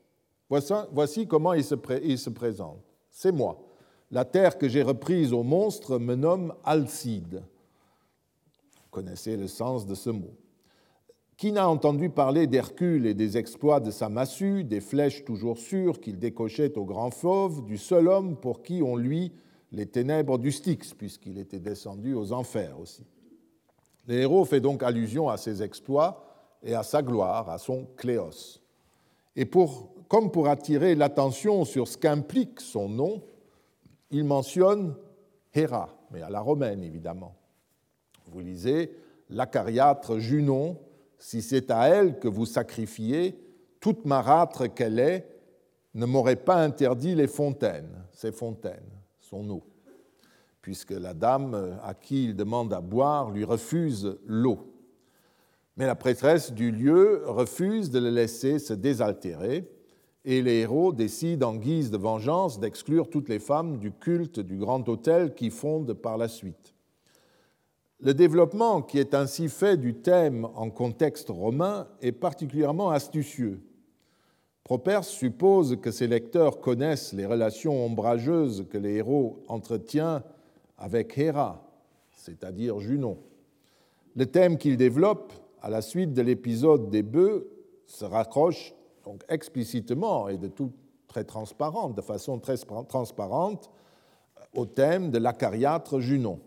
[0.49, 2.81] Voici, comment il se, présente.
[3.11, 3.59] C'est moi.
[4.11, 7.43] La terre que j'ai reprise au monstre me nomme Alcide.
[8.77, 10.35] Vous connaissez le sens de ce mot.
[11.37, 16.01] Qui n'a entendu parler d'Hercule et des exploits de sa massue, des flèches toujours sûres
[16.01, 19.33] qu'il décochait au grand fauve, du seul homme pour qui on lui
[19.71, 23.05] les ténèbres du Styx, puisqu'il était descendu aux enfers aussi
[24.09, 26.25] le héros fait donc allusion à ses exploits
[26.63, 28.59] et à sa gloire, à son cléos.
[29.37, 33.23] Et pour, comme pour attirer l'attention sur ce qu'implique son nom,
[34.11, 34.97] il mentionne
[35.55, 37.35] Héra, mais à la romaine évidemment.
[38.27, 38.97] Vous lisez
[39.29, 40.79] l'acariâtre Junon,
[41.19, 43.39] si c'est à elle que vous sacrifiez,
[43.79, 45.29] toute marâtre qu'elle est,
[45.95, 48.91] ne m'aurait pas interdit les fontaines, ces fontaines,
[49.21, 49.65] son eau
[50.69, 54.75] puisque la dame à qui il demande à boire lui refuse l'eau.
[55.79, 59.67] Mais la prêtresse du lieu refuse de le laisser se désaltérer,
[60.27, 64.59] et les héros décident en guise de vengeance d'exclure toutes les femmes du culte du
[64.59, 66.75] grand autel qui fonde par la suite.
[68.01, 73.63] Le développement qui est ainsi fait du thème en contexte romain est particulièrement astucieux.
[74.65, 80.21] Properce suppose que ses lecteurs connaissent les relations ombrageuses que les héros entretiennent
[80.79, 81.63] avec Héra,
[82.13, 83.19] c'est-à-dire Junon.
[84.17, 87.49] Le thème qu'il développe à la suite de l'épisode des bœufs
[87.87, 90.73] se raccroche donc explicitement et de tout
[91.09, 92.57] très transparente, de façon très
[92.89, 93.71] transparente,
[94.55, 96.41] au thème de l'acariâtre Junon.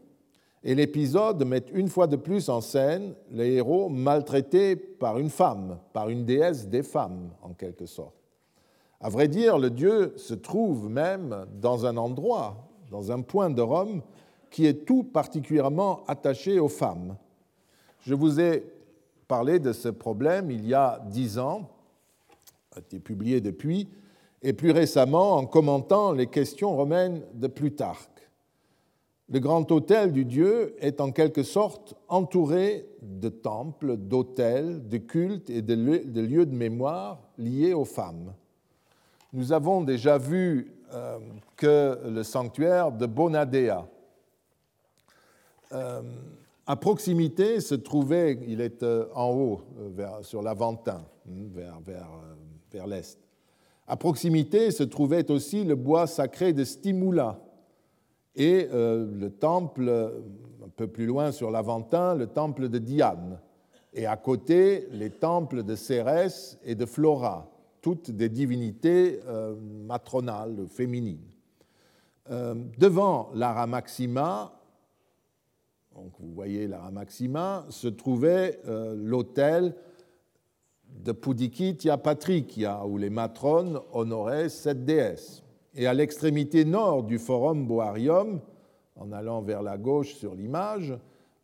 [0.63, 5.79] Et l'épisode met une fois de plus en scène les héros maltraités par une femme,
[5.91, 8.15] par une déesse des femmes, en quelque sorte.
[8.99, 13.61] À vrai dire, le dieu se trouve même dans un endroit, dans un point de
[13.61, 14.03] Rome,
[14.51, 17.15] qui est tout particulièrement attaché aux femmes.
[18.05, 18.63] Je vous ai
[19.27, 21.69] parlé de ce problème il y a dix ans,
[22.75, 23.87] a été publié depuis,
[24.43, 28.09] et plus récemment en commentant les questions romaines de Plutarque.
[29.29, 35.49] Le grand hôtel du dieu est en quelque sorte entouré de temples, d'hôtels, de cultes
[35.49, 35.73] et de
[36.21, 38.33] lieux de mémoire liés aux femmes.
[39.31, 41.19] Nous avons déjà vu euh,
[41.55, 43.87] que le sanctuaire de Bonadea,
[45.73, 46.01] euh,
[46.65, 52.09] à proximité se trouvait, il est euh, en haut, euh, sur l'Aventin, hmm, vers, vers,
[52.71, 53.19] vers l'est.
[53.87, 57.39] À proximité se trouvait aussi le bois sacré de Stimula
[58.35, 59.89] et le temple,
[60.63, 63.41] un peu plus loin sur l'Aventin, le temple de Diane.
[63.91, 69.19] Et à côté, les temples de Cérès et de Flora, toutes des divinités
[69.85, 71.27] matronales, féminines.
[72.29, 74.53] devant l'Ara Maxima,
[75.95, 79.75] donc vous voyez la Maxima, se trouvait euh, l'hôtel
[80.87, 85.43] de Pudikitia Patricia, où les matrones honoraient cette déesse.
[85.73, 88.41] Et à l'extrémité nord du forum Boarium,
[88.95, 90.93] en allant vers la gauche sur l'image,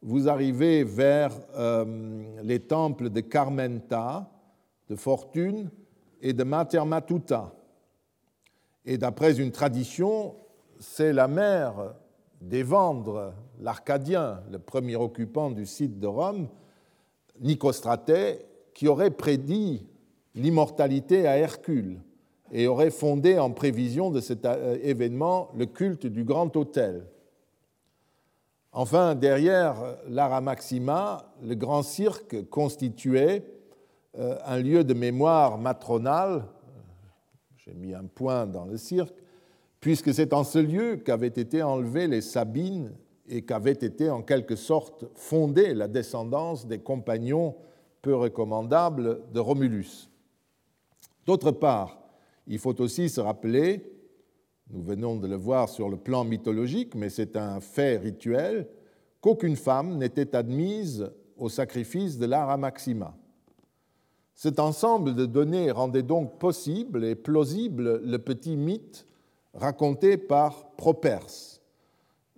[0.01, 4.29] vous arrivez vers euh, les temples de Carmenta,
[4.89, 5.69] de Fortune
[6.21, 7.53] et de Mater Matuta.
[8.85, 10.35] Et d'après une tradition,
[10.79, 11.95] c'est la mère
[12.41, 16.47] d'Évandre, l'Arcadien, le premier occupant du site de Rome,
[17.39, 18.39] Nicostraté,
[18.73, 19.85] qui aurait prédit
[20.35, 21.99] l'immortalité à Hercule
[22.51, 27.05] et aurait fondé en prévision de cet euh, événement le culte du grand autel.
[28.71, 33.43] Enfin, derrière l'Ara Maxima, le grand cirque constituait
[34.17, 36.45] euh, un lieu de mémoire matronale,
[37.57, 39.15] j'ai mis un point dans le cirque,
[39.79, 42.91] puisque c'est en ce lieu qu'avaient été enlevées les Sabines
[43.27, 47.55] et qu'avait été en quelque sorte fondée la descendance des compagnons
[48.01, 50.09] peu recommandables de Romulus.
[51.25, 51.99] D'autre part,
[52.47, 53.91] il faut aussi se rappeler,
[54.69, 58.67] nous venons de le voir sur le plan mythologique, mais c'est un fait rituel,
[59.19, 63.15] qu'aucune femme n'était admise au sacrifice de l'Ara Maxima.
[64.33, 69.05] Cet ensemble de données rendait donc possible et plausible le petit mythe
[69.53, 71.56] raconté par Properce.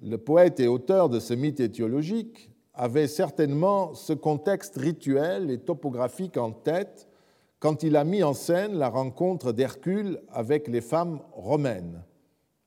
[0.01, 6.37] Le poète et auteur de ce mythe étiologique avait certainement ce contexte rituel et topographique
[6.37, 7.09] en tête
[7.59, 12.01] quand il a mis en scène la rencontre d'Hercule avec les femmes romaines.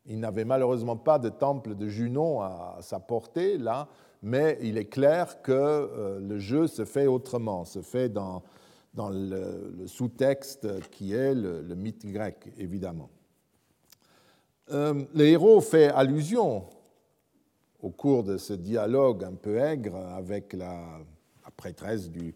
[0.04, 3.88] Il n'avait malheureusement pas de temple de Junon à sa portée, là,
[4.20, 8.42] mais il est clair que euh, le jeu se fait autrement, se fait dans,
[8.92, 13.08] dans le, sous-texte qui est le, mythe grec, évidemment.
[14.70, 16.66] Euh, le héros fait allusion
[17.82, 21.00] au cours de ce dialogue un peu aigre avec la
[21.56, 22.34] prêtresse du,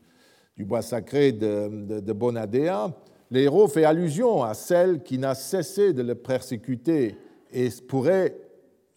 [0.59, 2.93] bois sacré de, de,
[3.31, 7.17] l'héros fait allusion à celle qui n'a cessé de le persécuter
[7.53, 8.37] et pourrait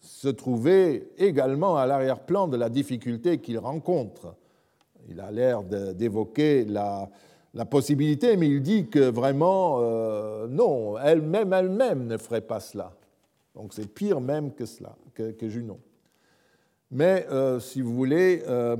[0.00, 4.34] se trouver également à l'arrière-plan de la difficulté qu'il rencontre.
[5.08, 7.08] Il a l'air d'évoquer la,
[7.70, 12.92] possibilité, mais il dit que vraiment, euh, non, elle-même, elle-même ne ferait pas cela.
[13.54, 15.78] Donc c'est pire même que cela, que, Junon.
[16.90, 18.76] Mais euh, si vous voulez, euh,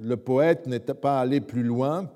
[0.00, 2.08] le poète n'était pas allé plus loin.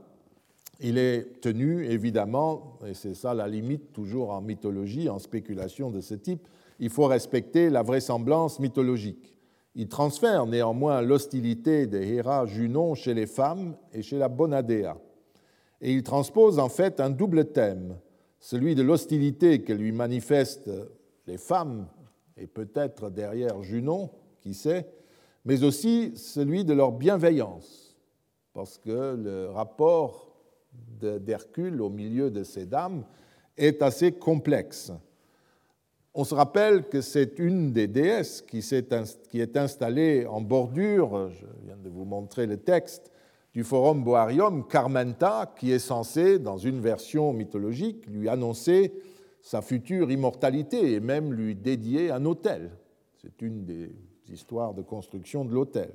[0.80, 6.00] Il est tenu, évidemment, et c'est ça la limite toujours en mythologie, en spéculation de
[6.00, 6.46] ce type,
[6.78, 9.35] il faut respecter la vraisemblance mythologique.
[9.74, 14.96] Il transfère néanmoins l'hostilité de Héra Junon chez les femmes et chez la Bonadea.
[15.80, 17.96] Et il transpose en fait un double thème,
[18.38, 20.70] celui de l'hostilité que lui manifestent
[21.26, 21.87] les femmes,
[22.37, 24.11] et peut-être derrière Junon,
[24.54, 24.88] sait,
[25.44, 27.96] mais aussi celui de leur bienveillance,
[28.52, 30.37] parce que le rapport
[31.00, 33.04] d'Hercule au milieu de ces dames
[33.56, 34.92] est assez complexe.
[36.14, 41.76] On se rappelle que c'est une des déesses qui, est installée en bordure, je viens
[41.76, 43.12] de vous montrer le texte,
[43.52, 48.92] du Forum Boarium, Carmenta, qui est censée, dans une version mythologique, lui annoncer
[49.40, 52.70] sa future immortalité et même lui dédier un autel.
[53.22, 53.94] C'est une des
[54.30, 55.90] histoires de construction de l'autel.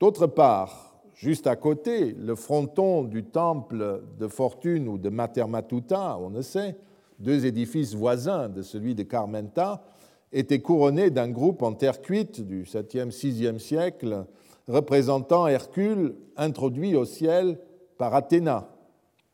[0.00, 6.30] D'autre part, juste à côté, le fronton du temple de Fortune ou de Matermatuta, on
[6.30, 6.76] ne sait,
[7.18, 9.84] deux édifices voisins de celui de Carmenta,
[10.32, 14.26] était couronné d'un groupe en terre cuite du 7e, 6e siècle,
[14.68, 17.58] représentant Hercule introduit au ciel
[17.96, 18.68] par Athéna,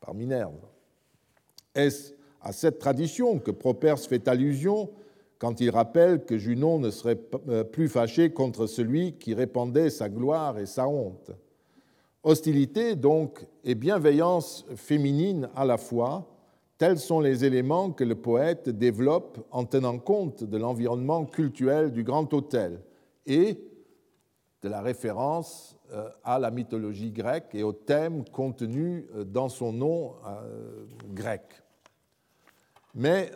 [0.01, 0.55] par Minerve.
[1.75, 4.91] Est-ce à cette tradition que Properce fait allusion
[5.45, 10.09] quand il rappelle que Junon ne serait euh, plus fâché contre celui qui répandait sa
[10.09, 11.33] gloire et sa honte.
[12.23, 16.27] Hostilité, donc, et bienveillance féminine à la fois,
[16.79, 22.05] tels sont les éléments que le poète développe en tenant compte de l'environnement cultuel du
[22.05, 22.81] Grand Hôtel
[23.27, 23.59] et
[24.63, 29.75] de la référence euh, à la mythologie grecque et au thème contenu euh, dans son
[29.75, 30.15] nom
[31.13, 31.43] grec.
[32.95, 33.31] Mais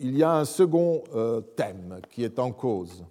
[0.00, 3.04] il y a un second euh, thème qui est en cause.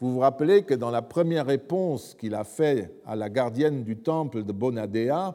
[0.00, 3.96] Vous vous rappelez que dans la première réponse qu'il a faite à la gardienne du
[3.96, 5.34] temple de Bonadea,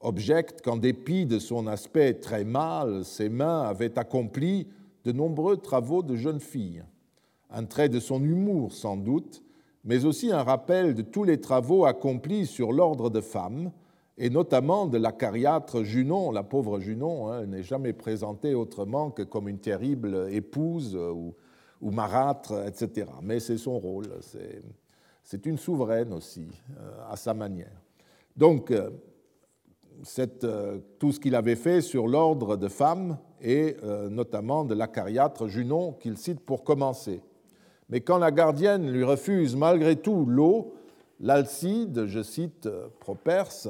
[0.00, 4.66] objecte qu'en dépit de son aspect très mâle, ses mains avaient accompli
[5.04, 6.82] de nombreux travaux de jeune fille.
[7.48, 9.44] Un trait de son humour sans doute,
[9.84, 13.70] mais aussi un rappel de tous les travaux accomplis sur l'ordre de femmes,
[14.18, 16.30] et notamment de l'acariâtre Junon.
[16.30, 21.34] La pauvre Junon hein, n'est jamais présentée autrement que comme une terrible épouse ou,
[21.80, 23.08] marâtre, etc.
[23.22, 24.06] Mais c'est son rôle,
[25.24, 26.46] c'est une souveraine aussi,
[26.78, 27.82] euh, à sa manière.
[28.36, 28.90] Donc, euh,
[30.44, 33.76] euh, tout ce qu'il avait fait sur l'ordre de femmes et
[34.08, 37.20] notamment de l'acariâtre Junon qu'il cite pour commencer.
[37.88, 40.74] Mais quand la gardienne lui refuse malgré tout l'eau,
[41.18, 42.68] l'Alcide, je cite
[43.00, 43.68] Properce,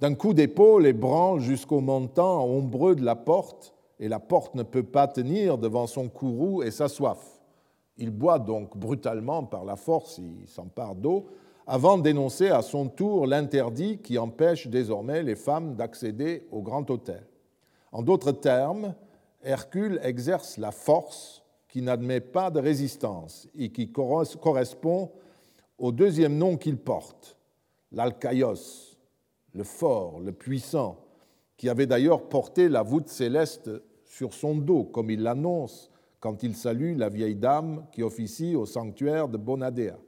[0.00, 4.84] d'un coup d'épaule ébranle jusqu'au montant ombreux de la porte, et la porte ne peut
[4.84, 7.40] pas tenir devant son courroux et sa soif.
[7.96, 11.26] Il boit donc brutalement par la force, il s'empare d'eau,
[11.66, 17.26] avant d'énoncer à son tour l'interdit qui empêche désormais les femmes d'accéder au grand hôtel.
[17.90, 18.94] En d'autres termes,
[19.42, 25.10] Hercule exerce la force qui n'admet pas de résistance et qui correspond
[25.76, 27.36] au deuxième nom qu'il porte,
[27.92, 28.87] l'Alcaïos,
[29.58, 31.04] le fort, le puissant,
[31.56, 33.68] qui avait d'ailleurs porté la voûte céleste
[34.04, 35.90] sur son dos, comme il l'annonce
[36.20, 39.98] quand il salue la vieille dame qui officie au sanctuaire de Bonadea.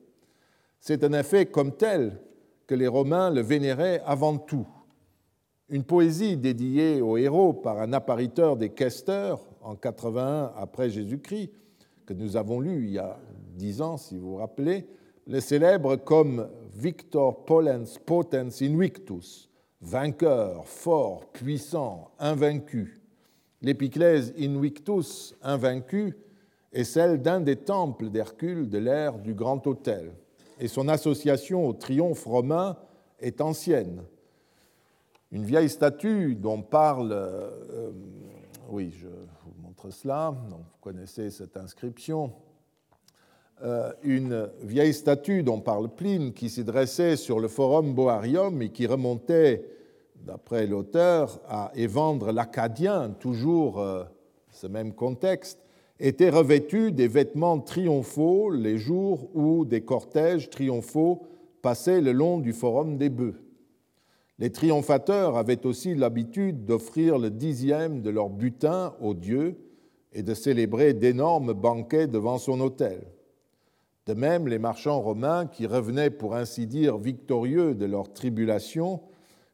[0.81, 2.21] C'est en effet comme tel
[2.67, 4.67] que les Romains le vénéraient avant tout.
[5.69, 11.51] Une poésie dédiée au héros par un appariteur des questeurs en 81 après Jésus-Christ,
[12.07, 13.19] que nous avons lu il y a
[13.55, 14.87] dix ans, si vous vous rappelez,
[15.27, 16.49] le célèbre comme
[16.81, 19.51] Victor Polens Potens Invictus,
[19.83, 23.03] vainqueur, fort, puissant, invaincu.
[23.61, 26.17] L'épiclèse Invictus, invaincu,
[26.73, 30.15] est celle d'un des temples d'Hercule de l'ère du Grand Hôtel,
[30.59, 32.79] et son association au triomphe romain
[33.19, 34.03] est ancienne.
[35.33, 37.91] Une vieille statue dont parle, euh,
[38.71, 42.33] oui, je vous montre cela, vous connaissez cette inscription,
[44.03, 48.87] une vieille statue dont parle Pline qui s'y dressait sur le forum Boarium et qui
[48.87, 49.65] remontait
[50.25, 54.05] d'après l'auteur, à Évandre l'Acadien, toujours euh,
[54.51, 55.59] ce même contexte,
[55.99, 61.23] était revêtu des vêtements triomphaux les jours où des cortèges triomphaux
[61.63, 63.41] passaient le long du forum des bœufs.
[64.39, 69.59] Les triomphateurs avaient aussi l'habitude d'offrir le dixième de leur butin au dieu
[70.13, 73.03] et de célébrer d'énormes banquets devant son autel.
[74.11, 79.01] De même, les marchands romains, qui revenaient pour ainsi dire victorieux de leur tribulation,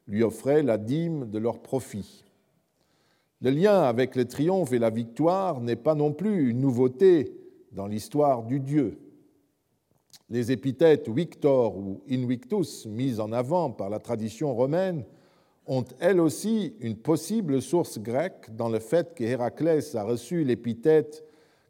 [0.07, 2.25] lui offraient la dîme de leur profit.
[3.39, 7.37] Le lien avec le triomphe et la victoire n'est pas non plus une nouveauté
[7.71, 8.97] dans l'histoire du Dieu.
[10.31, 15.05] Les épithètes Victor ou Invictus mises en avant par la tradition romaine
[15.67, 21.23] ont elles aussi une possible source grecque dans le fait que Héraclès a reçu l'épithète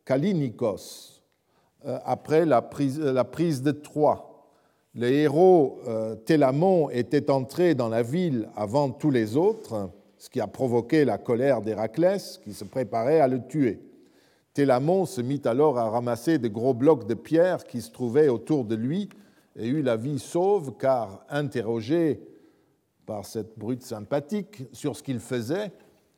[0.06, 1.17] Kalinikos
[2.06, 4.28] après la prise, la prise de Troie
[4.98, 10.42] le héros euh, Télamon était entré dans la ville avant tous les autres, ce qui
[10.42, 13.80] a provoqué la colère d'Héraclès, qui se préparait à le tuer.
[14.56, 18.66] Télamon se mit alors à ramasser de gros blocs de pierre qui se trouvaient autour
[18.66, 19.08] de lui
[19.56, 22.20] et eut la vie sauve, car interrogé
[23.06, 25.72] par cette brute sympathique sur ce qu'il faisait,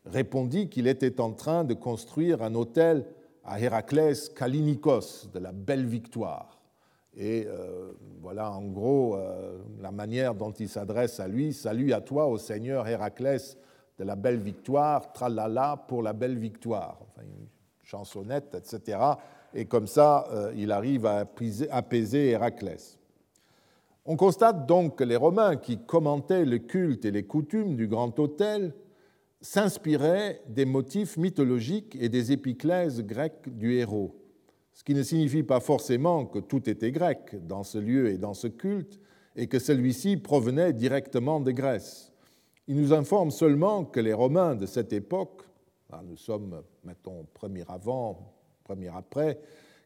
[0.06, 3.06] répondit qu'il était en train de construire un hôtel
[3.50, 6.60] à Héraclès Kalinikos, de la belle victoire.
[7.18, 7.92] Et euh,
[8.22, 11.52] voilà en gros euh, la manière dont il s'adresse à lui.
[11.52, 13.58] Salut à toi, au Seigneur Héraclès
[13.98, 17.00] de la belle victoire, tralala pour la belle victoire.
[17.02, 17.48] Enfin, une
[17.84, 19.00] chansonnette, etc.
[19.56, 21.26] Et comme ça, euh, il arrive à
[21.72, 23.00] apaiser Héraclès.
[24.06, 28.18] On constate donc que les Romains qui commentaient le culte et les coutumes du grand
[28.20, 28.74] hôtel
[29.42, 34.20] s'inspiraient des motifs mythologiques et des épiclèses grecques du héros
[34.80, 38.34] ce qui ne signifie pas forcément que tout était grec dans ce lieu et dans
[38.34, 38.98] ce culte,
[39.36, 42.14] et que celui-ci provenait directement de Grèce.
[42.66, 45.44] Il nous informe seulement que les Romains de cette époque,
[46.06, 48.34] nous sommes, mettons, premier avant,
[48.64, 49.42] premier après,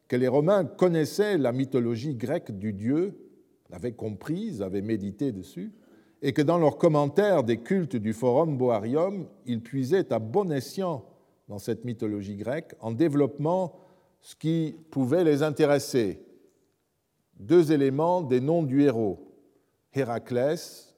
[0.06, 3.18] que les Romains connaissaient la mythologie grecque du dieu,
[3.70, 5.72] l'avaient comprise, avaient médité dessus,
[6.26, 11.04] et que dans leurs commentaires des cultes du Forum Boarium, ils puisaient à bon escient
[11.48, 13.78] dans cette mythologie grecque en développement
[14.22, 16.24] ce qui pouvait les intéresser.
[17.38, 19.36] Deux éléments des noms du héros,
[19.92, 20.96] Héraclès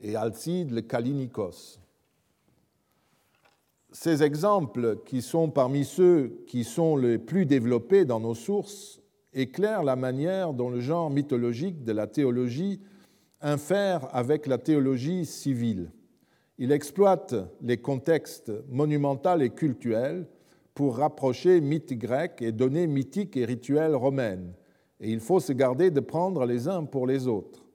[0.00, 1.78] et Alcide le Kalinikos.
[3.92, 9.02] Ces exemples, qui sont parmi ceux qui sont les plus développés dans nos sources,
[9.34, 12.80] éclairent la manière dont le genre mythologique de la théologie
[13.40, 15.90] infère avec la théologie civile.
[16.58, 20.26] Il exploite les contextes monumentaux et cultuels
[20.74, 24.54] pour rapprocher mythes grecs et données mythiques et rituels romaines,
[25.00, 27.66] et il faut se garder de prendre les uns pour les autres.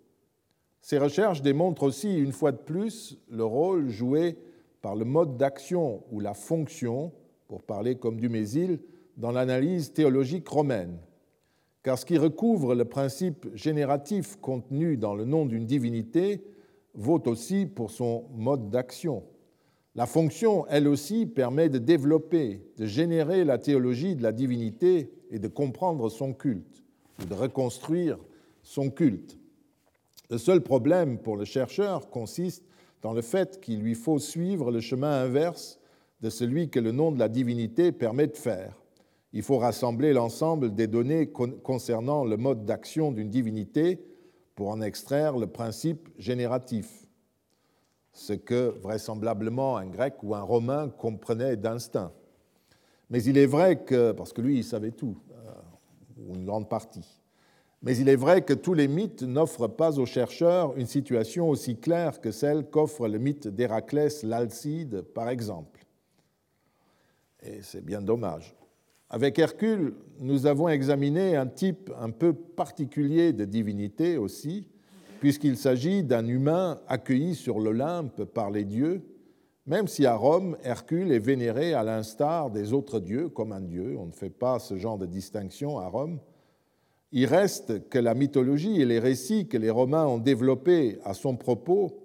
[0.81, 4.37] Ces recherches démontrent aussi, une fois de plus, le rôle joué
[4.81, 7.11] par le mode d'action ou la fonction,
[7.47, 8.79] pour parler comme du Mésil,
[9.17, 10.97] dans l'analyse théologique romaine.
[11.83, 16.43] Car ce qui recouvre le principe génératif contenu dans le nom d'une divinité
[16.93, 19.23] vaut aussi pour son mode d'action.
[19.95, 25.39] La fonction, elle aussi, permet de développer, de générer la théologie de la divinité et
[25.39, 26.83] de comprendre son culte,
[27.21, 28.17] ou de reconstruire
[28.63, 29.37] son culte.
[30.29, 32.63] Le seul problème pour le chercheur consiste
[33.01, 35.79] dans le fait qu'il lui faut suivre le chemin inverse
[36.21, 38.80] de celui que le nom de la divinité permet de faire.
[39.33, 44.03] Il faut rassembler l'ensemble des données concernant le mode d'action d'une divinité
[44.55, 47.07] pour en extraire le principe génératif,
[48.11, 52.11] ce que vraisemblablement un grec ou un romain comprenait d'instinct.
[53.09, 55.51] Mais il est vrai que, parce que lui, il savait tout, euh,
[56.27, 57.21] ou une grande partie,
[57.81, 61.77] mais il est vrai que tous les mythes n'offrent pas aux chercheurs une situation aussi
[61.77, 65.83] claire que celle qu'offre le mythe d'Héraclès l'Alcide, par exemple.
[67.41, 68.55] Et c'est bien dommage.
[69.13, 74.69] Avec Hercule, nous avons examiné un type un peu particulier de divinité aussi,
[75.19, 79.01] puisqu'il s'agit d'un humain accueilli sur l'Olympe par les dieux,
[79.65, 83.97] même si à Rome, Hercule est vénéré à l'instar des autres dieux comme un dieu.
[83.99, 86.21] On ne fait pas ce genre de distinction à Rome.
[87.11, 91.35] Il reste que la mythologie et les récits que les Romains ont développés à son
[91.35, 92.01] propos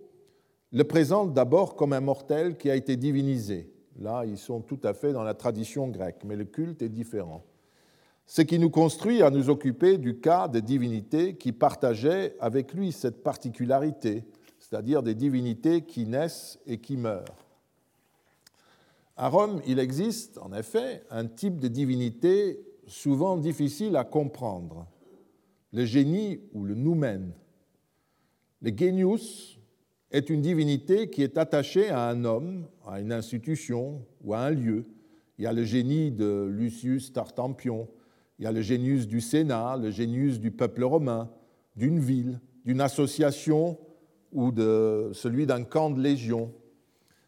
[0.73, 3.76] le présentent d'abord comme un mortel qui a été divinisé.
[4.01, 7.43] Là, ils sont tout à fait dans la tradition grecque, mais le culte est différent.
[8.27, 12.93] Ce qui nous construit à nous occuper du cas des divinités qui partageaient avec lui
[12.93, 14.25] cette particularité,
[14.59, 17.47] c'est-à-dire des divinités qui naissent et qui meurent.
[19.17, 24.87] À Rome, il existe en effet un type de divinité souvent difficile à comprendre
[25.73, 27.33] le génie ou le noumen.
[28.61, 29.56] Le genius
[30.11, 34.51] est une divinité qui est attachée à un homme, à une institution ou à un
[34.51, 34.85] lieu.
[35.39, 37.89] Il y a le génie de Lucius Tartampion,
[38.39, 41.31] il y a le génius du Sénat, le génius du peuple romain,
[41.75, 43.79] d'une ville, d'une association
[44.33, 46.53] ou de celui d'un camp de légion.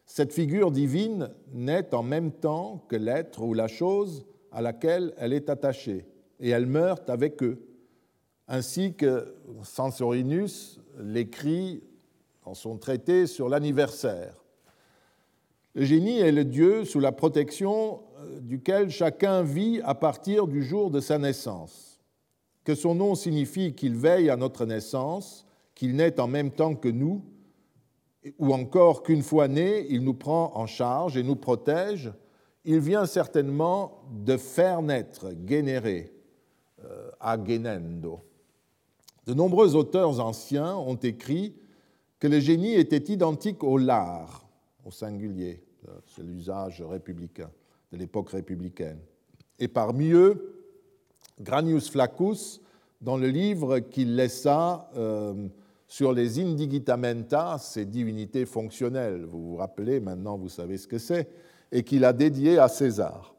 [0.05, 5.33] Cette figure divine naît en même temps que l'être ou la chose à laquelle elle
[5.33, 6.05] est attachée,
[6.39, 7.69] et elle meurt avec eux
[8.49, 11.83] ainsi que Censorinus l'écrit
[12.53, 14.35] son traité sur l'anniversaire.
[15.75, 20.63] Le génie est le Dieu sous la protection euh, duquel chacun vit à partir du
[20.63, 21.99] jour de sa naissance.
[22.63, 25.45] Que son nom signifie qu'il veille à notre naissance,
[25.75, 27.23] qu'il naît en même temps que nous,
[28.37, 32.11] ou encore qu'une fois né, il nous prend en charge et nous protège,
[32.65, 36.11] il vient certainement de faire naître, générer,
[36.83, 38.19] euh, agenendo.
[39.25, 41.55] De nombreux auteurs anciens ont écrit
[42.19, 44.47] que le génie était identique au lard,
[44.85, 45.63] au singulier,
[46.05, 47.49] c'est l'usage républicain
[47.91, 48.99] de l'époque républicaine.
[49.57, 50.55] Et parmi eux,
[51.39, 52.61] Granius Flaccus,
[53.01, 55.47] dans le livre qu'il laissa euh,
[55.87, 61.29] sur les indigitamenta, ces divinités fonctionnelles, vous vous rappelez, maintenant vous savez ce que c'est,
[61.71, 63.35] et qu'il a dédié à César.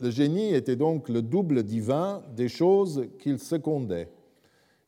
[0.00, 4.08] Le génie était donc le double divin des choses qu'il secondait.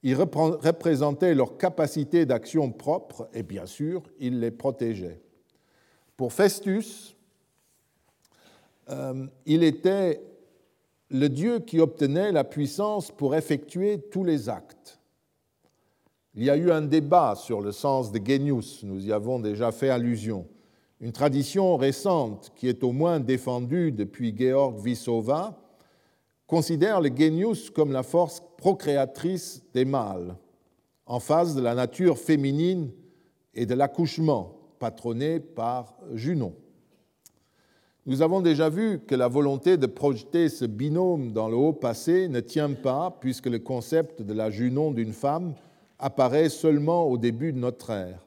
[0.07, 5.21] Il représentait leur capacité d'action propre et bien sûr, il les protégeait.
[6.17, 7.17] Pour Festus,
[8.89, 10.23] euh, il était
[11.11, 15.01] le Dieu qui obtenait la puissance pour effectuer tous les actes.
[16.37, 19.73] Il y a eu un débat sur le sens de genius, nous y avons déjà
[19.73, 20.47] fait allusion.
[21.01, 25.59] Une tradition récente qui est au moins défendue depuis Georg Vissova
[26.47, 30.37] considère le genius comme la force procréatrice des mâles,
[31.07, 32.91] en face de la nature féminine
[33.55, 36.55] et de l'accouchement, patronné par Junon.
[38.05, 42.29] Nous avons déjà vu que la volonté de projeter ce binôme dans le haut passé
[42.29, 45.55] ne tient pas, puisque le concept de la Junon d'une femme
[45.99, 48.25] apparaît seulement au début de notre ère,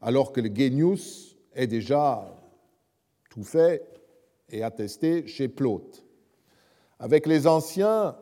[0.00, 2.36] alors que le genius est déjà
[3.30, 3.86] tout fait
[4.48, 6.01] et attesté chez Plaute.
[7.02, 8.14] Avec les anciens,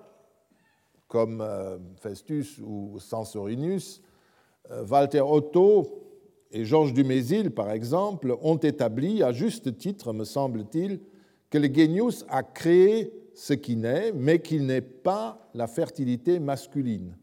[1.07, 4.01] comme euh, Festus ou Censorinus,
[4.71, 5.87] euh, Walter Otto
[6.51, 10.99] et Georges Dumézil, par exemple, ont établi, à juste titre, me semble-t-il,
[11.51, 17.19] que le genius a créé ce qui naît, mais qu'il n'est pas la fertilité masculine.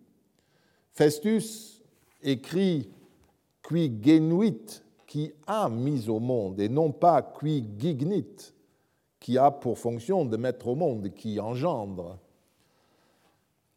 [0.93, 1.81] Festus
[2.21, 2.87] écrit
[3.67, 8.53] qui genuit, qui a mis au monde, et non pas qui gignit,
[9.27, 12.17] qui a pour fonction de mettre au monde, qui engendre.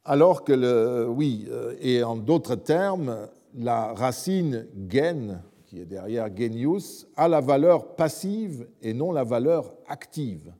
[0.05, 3.27] Alors que, le, oui, euh, et en d'autres termes,
[3.57, 9.75] la racine gen, qui est derrière genius, a la valeur passive et non la valeur
[9.89, 10.55] active.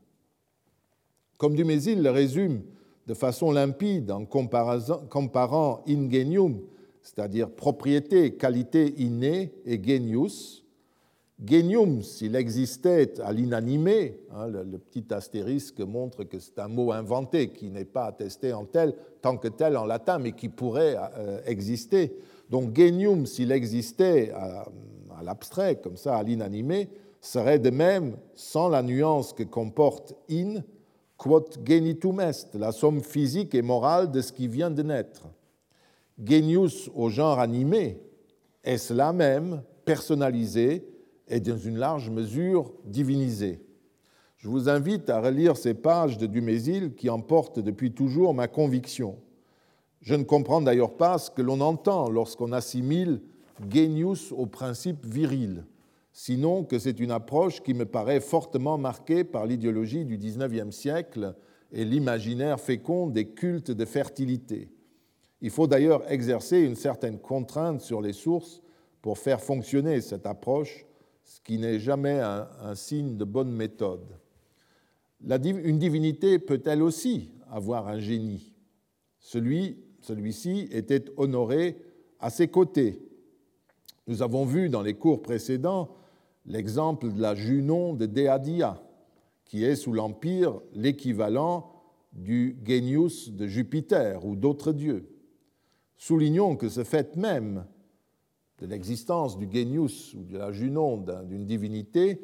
[1.37, 2.61] Comme Dumézil le résume
[3.07, 6.59] de façon limpide en comparant ingenium,
[7.01, 10.60] c'est-à-dire propriété, qualité innée, et genius,
[11.43, 17.49] Genium, s'il existait à l'inanimé, hein, le, petit astérisque montre que c'est un mot inventé
[17.49, 21.39] qui n'est pas attesté en tel, tant que tel en latin, mais qui pourrait euh,
[21.47, 22.15] exister.
[22.51, 24.67] Donc genium, s'il existait à,
[25.17, 26.89] à l'abstrait, comme ça, à l'inanimé,
[27.21, 30.61] serait de même sans la nuance que comporte in,
[31.17, 35.27] quod genitum est, la somme physique et morale de ce qui vient de naître.
[36.23, 37.99] Genius au genre animé
[38.63, 40.90] est cela même, personnalisé
[41.31, 43.61] et dans une large mesure divinisé.
[44.37, 49.17] Je vous invite à relire ces pages de Dumézil qui emportent depuis toujours ma conviction.
[50.01, 53.21] Je ne comprends d'ailleurs pas ce que l'on entend lorsqu'on assimile
[53.71, 55.65] genius au principe viril,
[56.11, 61.35] sinon que c'est une approche qui me paraît fortement marquée par l'idéologie du XIXe siècle
[61.71, 64.69] et l'imaginaire fécond des cultes de fertilité.
[65.39, 68.61] Il faut d'ailleurs exercer une certaine contrainte sur les sources
[69.01, 70.85] pour faire fonctionner cette approche,
[71.31, 74.17] ce qui n'est jamais un, signe de bonne méthode.
[75.21, 78.53] une divinité peut elle aussi avoir un génie?
[79.17, 81.77] Celui, celui-ci était honoré
[82.19, 82.99] à ses côtés.
[84.07, 85.95] Nous avons vu dans les cours précédents
[86.45, 88.83] l'exemple de la Junon de Deadia,
[89.45, 91.71] qui est sous l'Empire l'équivalent
[92.11, 95.07] du Genius de Jupiter ou d'autres dieux.
[95.95, 97.63] Soulignons que ce fait même
[98.61, 102.21] de l'existence du Genius ou de la Junon d'une divinité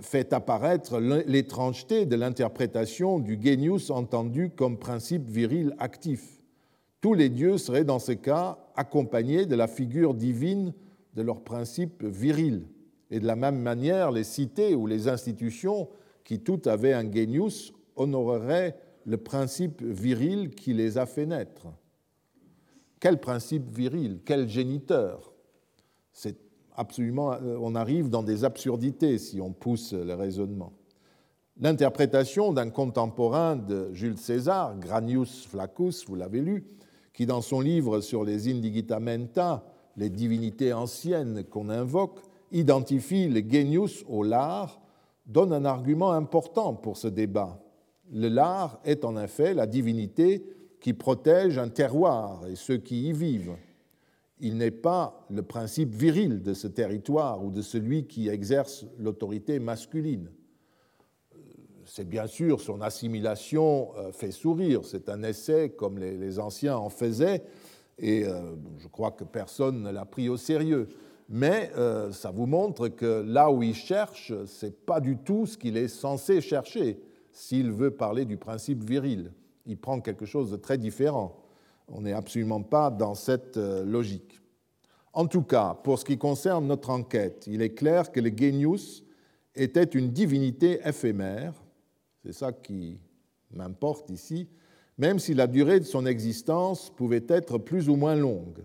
[0.00, 6.42] fait apparaître l'étrangeté de l'interprétation du Genius entendu comme principe viril actif.
[7.00, 10.72] Tous les dieux seraient dans ce cas accompagnés de la figure divine
[11.14, 12.66] de leur principe viril.
[13.10, 15.88] Et de la même manière, les cités ou les institutions
[16.24, 21.66] qui toutes avaient un Genius honoreraient le principe viril qui les a fait naître.
[22.98, 24.20] Quel principe viril?
[24.24, 25.31] Quel géniteur?
[26.78, 30.72] Euh, on arrive dans des absurdités si on pousse le raisonnement.
[31.60, 36.64] L'interprétation d'un contemporain de Jules César, Granius Flaccus, vous l'avez lu,
[37.12, 39.64] qui dans son livre sur les indigitamenta,
[39.96, 42.20] les divinités anciennes qu'on invoque,
[42.52, 44.80] identifie le genius au lard,
[45.26, 47.60] donne un argument important pour ce débat.
[48.10, 50.44] Le lard est en effet la divinité
[50.80, 53.56] qui protège un terroir et ceux qui y vivent.
[54.42, 59.58] Il n'est pas le principe viril de ce territoire ou de celui qui exerce l'autorité
[59.58, 60.28] masculine.
[61.86, 66.90] C'est bien sûr son assimilation euh, fait sourire, c'est un essai comme les anciens en
[66.90, 67.42] faisaient,
[67.98, 70.88] et euh, je crois que personne ne l'a pris au sérieux.
[71.28, 75.46] Mais euh, ça vous montre que là où il cherche, ce n'est pas du tout
[75.46, 79.32] ce qu'il est censé chercher s'il veut parler du principe viril
[79.66, 81.36] il prend quelque chose de très différent.
[81.88, 84.40] On n'est absolument pas dans cette euh, logique.
[85.12, 89.04] En tout cas, pour ce qui concerne notre enquête, il est clair que le Genius
[89.54, 91.52] était une divinité éphémère,
[92.22, 92.98] c'est ça qui
[93.50, 94.48] m'importe ici,
[94.96, 98.64] même si la durée de son existence pouvait être plus ou moins longue.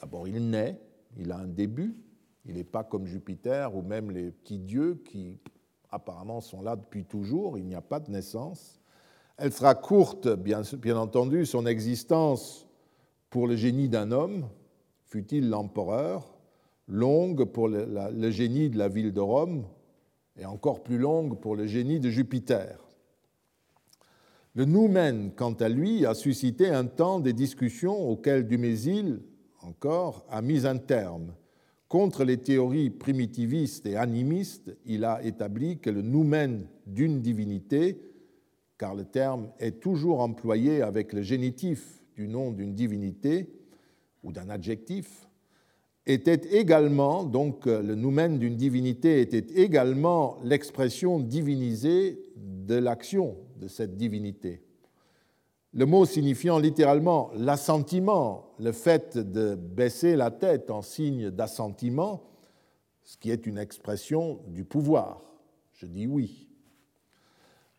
[0.00, 0.80] D'abord, il naît,
[1.16, 1.94] il a un début,
[2.44, 5.38] il n'est pas comme Jupiter ou même les petits dieux qui
[5.90, 8.80] apparemment sont là depuis toujours, il n'y a pas de naissance.
[9.36, 10.62] Elle sera courte, bien,
[10.96, 12.68] entendu, son existence
[13.30, 14.48] pour le génie d'un homme,
[15.06, 16.38] fut-il l'empereur,
[16.86, 19.64] longue pour le, génie de la ville de Rome,
[20.36, 22.78] et encore plus longue pour le génie de Jupiter.
[24.54, 29.20] Le noumen, quant à lui, a suscité un temps des discussions auxquelles Dumézil,
[29.62, 31.34] encore, a mis un terme.
[31.88, 38.13] Contre les théories primitivistes et animistes, il a établi que le noumen d'une divinité
[38.78, 43.48] car le terme est toujours employé avec le génitif du nom d'une divinité
[44.22, 45.28] ou d'un adjectif,
[46.06, 53.96] était également, donc le noumen d'une divinité était également l'expression divinisée de l'action de cette
[53.96, 54.62] divinité.
[55.72, 62.22] Le mot signifiant littéralement l'assentiment, le fait de baisser la tête en signe d'assentiment,
[63.02, 65.22] ce qui est une expression du pouvoir.
[65.72, 66.48] Je dis oui.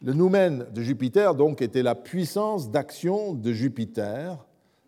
[0.02, 4.46] Le noumen de Jupiter, donc, était la puissance d'action de Jupiter,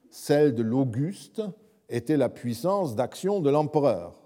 [0.09, 1.41] celle de l'Auguste
[1.89, 4.21] était la puissance d'action de l'empereur,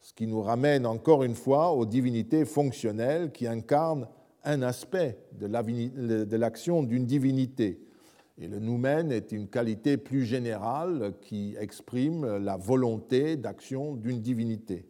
[0.00, 4.06] ce qui nous ramène encore une fois aux divinités fonctionnelles qui incarnent
[4.44, 7.82] un aspect de l'action d'une divinité.
[8.38, 14.86] Et le noumen est une qualité plus générale qui exprime la volonté d'action d'une divinité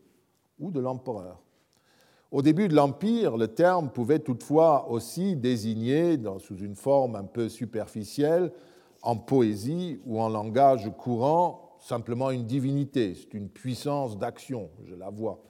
[0.60, 1.42] ou de l'empereur.
[2.30, 7.48] Au début de l'Empire, le terme pouvait toutefois aussi désigner, sous une forme un peu
[7.48, 8.52] superficielle,
[9.02, 15.10] en poésie ou en langage courant, simplement une divinité, c'est une puissance d'action, je la
[15.10, 15.42] vois.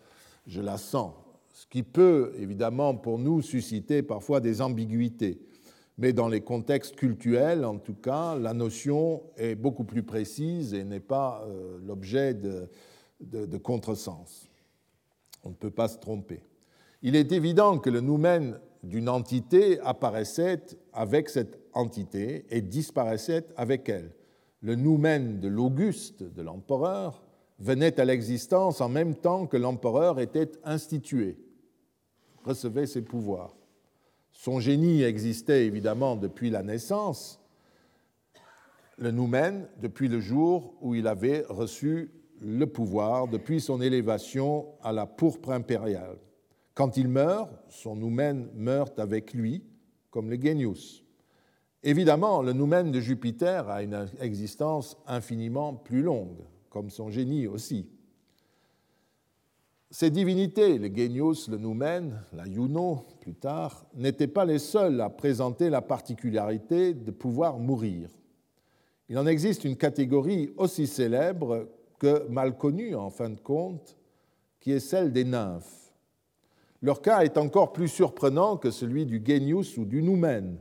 [0.46, 1.12] je la sens,
[1.52, 5.40] ce qui peut évidemment pour nous susciter parfois des ambiguïtés.
[5.98, 10.82] Mais dans les contextes cultuels, en tout cas, la notion est beaucoup plus précise et
[10.82, 12.70] n'est pas euh, l'objet de,
[13.20, 14.48] de, contresens.
[15.44, 16.42] On ne peut pas se tromper.
[17.02, 23.88] Il est évident que le noumen d'une entité apparaissait avec cette entité et disparaissait avec
[23.88, 24.12] elle.
[24.60, 27.22] Le noumen de l'Auguste, de l'empereur,
[27.58, 31.38] venait à l'existence en même temps que l'empereur était institué,
[32.44, 33.56] recevait ses pouvoirs.
[34.32, 37.40] Son génie existait évidemment depuis la naissance,
[38.98, 44.92] le noumen depuis le jour où il avait reçu le pouvoir, depuis son élévation à
[44.92, 46.18] la pourpre impériale.
[46.80, 49.62] Quand il meurt, son noumen meurt avec lui,
[50.08, 51.04] comme le genius.
[51.82, 56.38] Évidemment, le noumen de Jupiter a une existence infiniment plus longue,
[56.70, 57.86] comme son génie aussi.
[59.90, 65.10] Ces divinités, le Genius, le Noumen, la Juno, plus tard, n'étaient pas les seules à
[65.10, 68.08] présenter la particularité de pouvoir mourir.
[69.10, 71.68] Il en existe une catégorie aussi célèbre
[71.98, 73.98] que mal connue en fin de compte,
[74.60, 75.79] qui est celle des nymphes.
[76.82, 80.58] Leur cas est encore plus surprenant que celui du Genius ou du Noumen,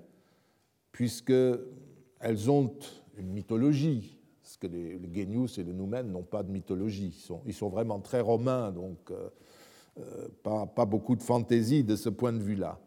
[0.91, 2.73] puisqu'elles ont
[3.17, 7.15] une mythologie, parce que les, le Genius et le Noumen n'ont pas de mythologie.
[7.45, 9.29] Ils sont, vraiment très romains, donc euh,
[9.99, 12.79] euh, pas, beaucoup de fantaisie de ce point de vue-là.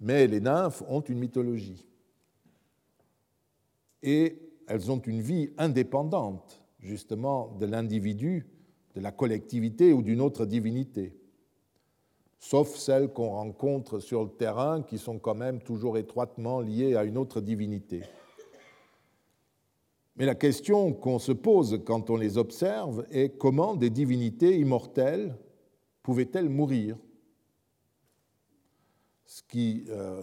[0.00, 1.86] Mais les nymphes ont une mythologie.
[4.02, 8.46] Et elles ont une vie indépendante, justement, de l'individu,
[8.94, 11.16] de la collectivité ou d'une autre divinité.
[12.46, 17.04] Sauf celles qu'on rencontre sur le terrain, qui sont quand même toujours étroitement liées à
[17.04, 18.02] une autre divinité.
[20.16, 25.34] Mais la question qu'on se pose quand on les observe est comment des divinités immortelles
[26.02, 26.98] pouvaient-elles mourir?
[29.24, 30.20] Ce qui, euh,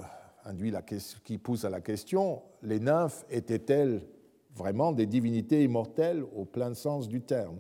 [1.24, 4.08] qui pousse à la question, les nymphes étaient-elles
[4.54, 7.58] vraiment des divinités immortelles au plein sens du terme?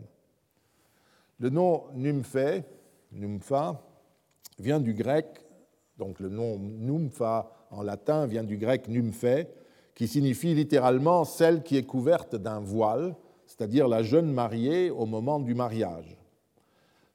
[1.39, 2.63] Le nom nymphée,
[3.11, 3.87] nympha,
[4.61, 5.25] vient du grec,
[5.97, 9.47] donc le nom nympha en latin vient du grec nymphée,
[9.95, 15.39] qui signifie littéralement celle qui est couverte d'un voile, c'est-à-dire la jeune mariée au moment
[15.39, 16.17] du mariage.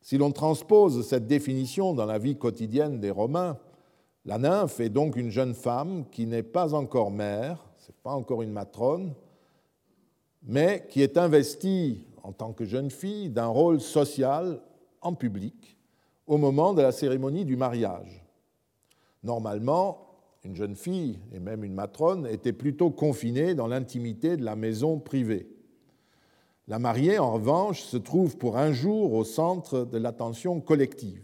[0.02, 3.58] Si l'on transpose cette définition dans la vie quotidienne des Romains,
[4.24, 8.12] la nymphe est donc une jeune femme qui n'est pas encore mère, ce n'est pas
[8.12, 9.14] encore une matrone,
[10.42, 14.60] mais qui est investie en tant que jeune fille d'un rôle social
[15.00, 15.75] en public
[16.26, 18.24] au moment de la cérémonie du mariage.
[19.22, 20.06] Normalement,
[20.44, 24.98] une jeune fille et même une matrone était plutôt confinée dans l'intimité de la maison
[24.98, 25.48] privée.
[26.68, 31.22] La mariée, en revanche, se trouve pour un jour au centre de l'attention collective.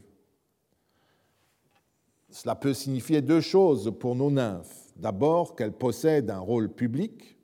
[2.31, 4.93] Cela peut signifier deux choses pour nos nymphes.
[4.97, 7.37] D'abord, qu'elles possèdent un rôle public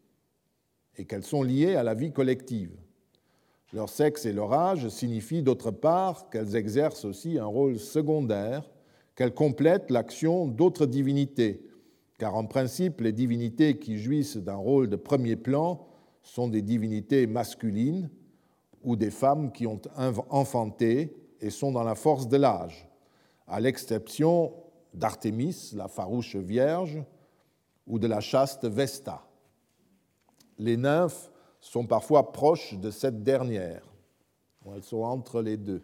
[0.97, 2.73] et qu'elles sont liées à la vie collective.
[3.73, 8.69] Leur sexe et leur âge signifient d'autre part qu'elles exercent aussi un rôle secondaire,
[9.15, 11.69] qu'elles complètent l'action d'autres divinités,
[12.19, 15.87] car en principe, les divinités qui jouissent d'un rôle de premier plan
[16.23, 18.11] sont des divinités masculines
[18.83, 19.81] ou des femmes qui ont
[20.31, 22.89] enfanté et sont dans la force de l'âge,
[23.47, 24.53] à l'exception
[24.95, 27.03] d'Artémis, la farouche vierge,
[27.87, 29.27] ou de la chaste Vesta.
[30.59, 31.31] Les nymphes
[31.61, 33.83] sont parfois proches de cette dernière.
[34.75, 35.83] Elles sont entre les deux.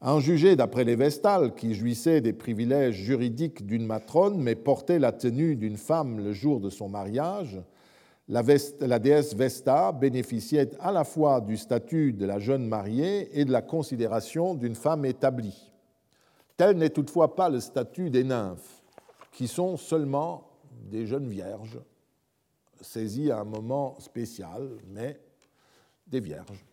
[0.00, 4.98] À en juger d'après les Vestales, qui jouissaient des privilèges juridiques d'une matrone, mais portaient
[4.98, 7.62] la tenue d'une femme le jour de son mariage,
[8.28, 8.42] la,
[8.98, 13.60] déesse Vesta bénéficiait à la fois du statut de la jeune mariée et de la
[13.60, 15.70] considération d'une femme établie.
[16.56, 18.82] Tel n'est toutefois pas le statut des nymphes,
[19.32, 20.48] qui sont seulement
[20.90, 21.78] des jeunes vierges,
[22.80, 25.20] saisies à un moment spécial, mais
[26.06, 26.64] des vierges.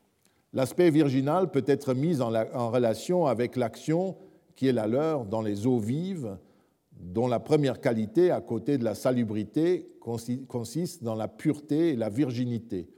[0.53, 2.29] L'aspect virginal peut être mis en,
[2.69, 4.17] relation avec l'action
[4.55, 6.37] qui est la leur dans les eaux vives,
[6.91, 12.09] dont la première qualité, à côté de la salubrité, consiste dans la pureté et la
[12.09, 12.89] virginité.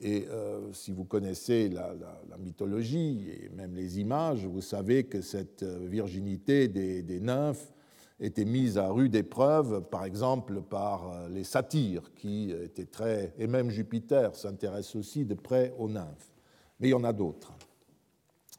[0.00, 1.94] Et euh, si vous connaissez la,
[2.40, 7.72] mythologie et même les images, vous savez que cette euh, virginité des nymphes
[8.22, 13.34] était mise à rude épreuve, par exemple, par euh, les satyres, qui étaient très.
[13.38, 16.32] et même Jupiter s'intéresse aussi de près aux nymphes
[16.82, 17.52] mais il y en a d'autres.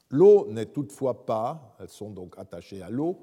[0.09, 3.20] L'eau n'est toutefois pas, elles sont donc attachées à l'eau,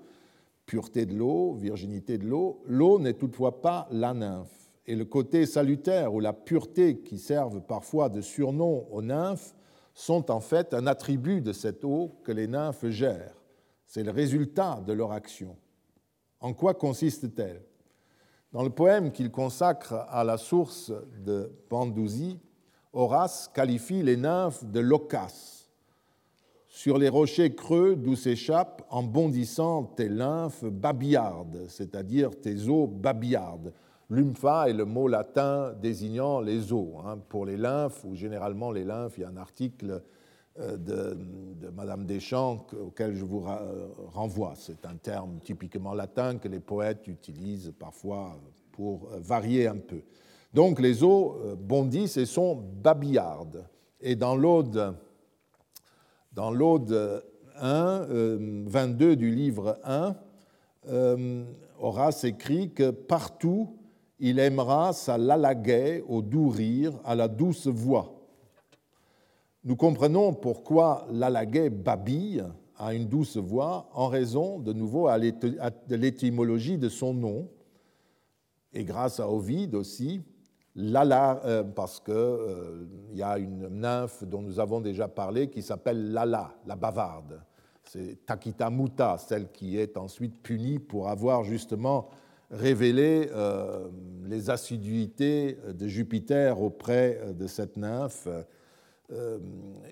[0.67, 4.71] pureté de l'eau, virginité de l'eau, l'eau n'est toutefois pas la nymphe.
[4.87, 9.55] Et le côté salutaire ou la pureté qui servent parfois de surnom aux nymphes
[9.95, 13.41] sont en fait un attribut de cette eau que les nymphes gèrent.
[13.87, 15.57] c'est le résultat de leur action.
[16.41, 17.63] En quoi consiste-t-elle?
[18.53, 20.93] Dans le poème qu'il consacre à la source
[21.25, 22.39] de Pandouzi,
[22.93, 25.71] Horace qualifie les nymphes de loquaces.
[26.67, 33.73] Sur les rochers creux d'où s'échappent en bondissant tes lymphes babillardes, c'est-à-dire tes eaux babillardes.
[34.09, 36.97] Lympha est le mot latin désignant les eaux.
[37.05, 37.19] Hein.
[37.29, 40.03] Pour les lymphes, ou généralement les lymphes, il y a un article
[40.59, 41.17] de,
[41.61, 43.45] de Madame Deschamps auquel je vous
[44.13, 44.55] renvoie.
[44.57, 48.39] C'est un terme typiquement latin que les poètes utilisent parfois
[48.73, 50.03] pour varier un peu.
[50.53, 53.67] Donc les eaux euh, bondissent et sont babillardes.
[54.01, 54.97] Et dans l'Aude,
[56.33, 57.23] dans l'Aude
[57.61, 58.07] 1,
[58.67, 60.17] 22 euh, du livre 1,
[61.79, 63.77] Horace écrit que partout
[64.19, 68.20] il aimera sa lalaguet au doux rire, à la douce voix.
[69.63, 72.45] Nous comprenons pourquoi l'alaguet babille
[72.79, 77.49] a une douce voix en raison, de nouveau, de l'étymologie de son nom,
[78.73, 80.23] et grâce à Ovide aussi,
[80.77, 85.63] Lala, euh, parce qu'il euh, y a une nymphe dont nous avons déjà parlé qui
[85.63, 87.43] s'appelle Lala, la bavarde.
[87.85, 92.09] C'est Takita Muta, celle qui est ensuite punie pour avoir justement
[92.51, 93.89] révéler euh,
[94.25, 98.29] les assiduités de Jupiter auprès de cette nymphe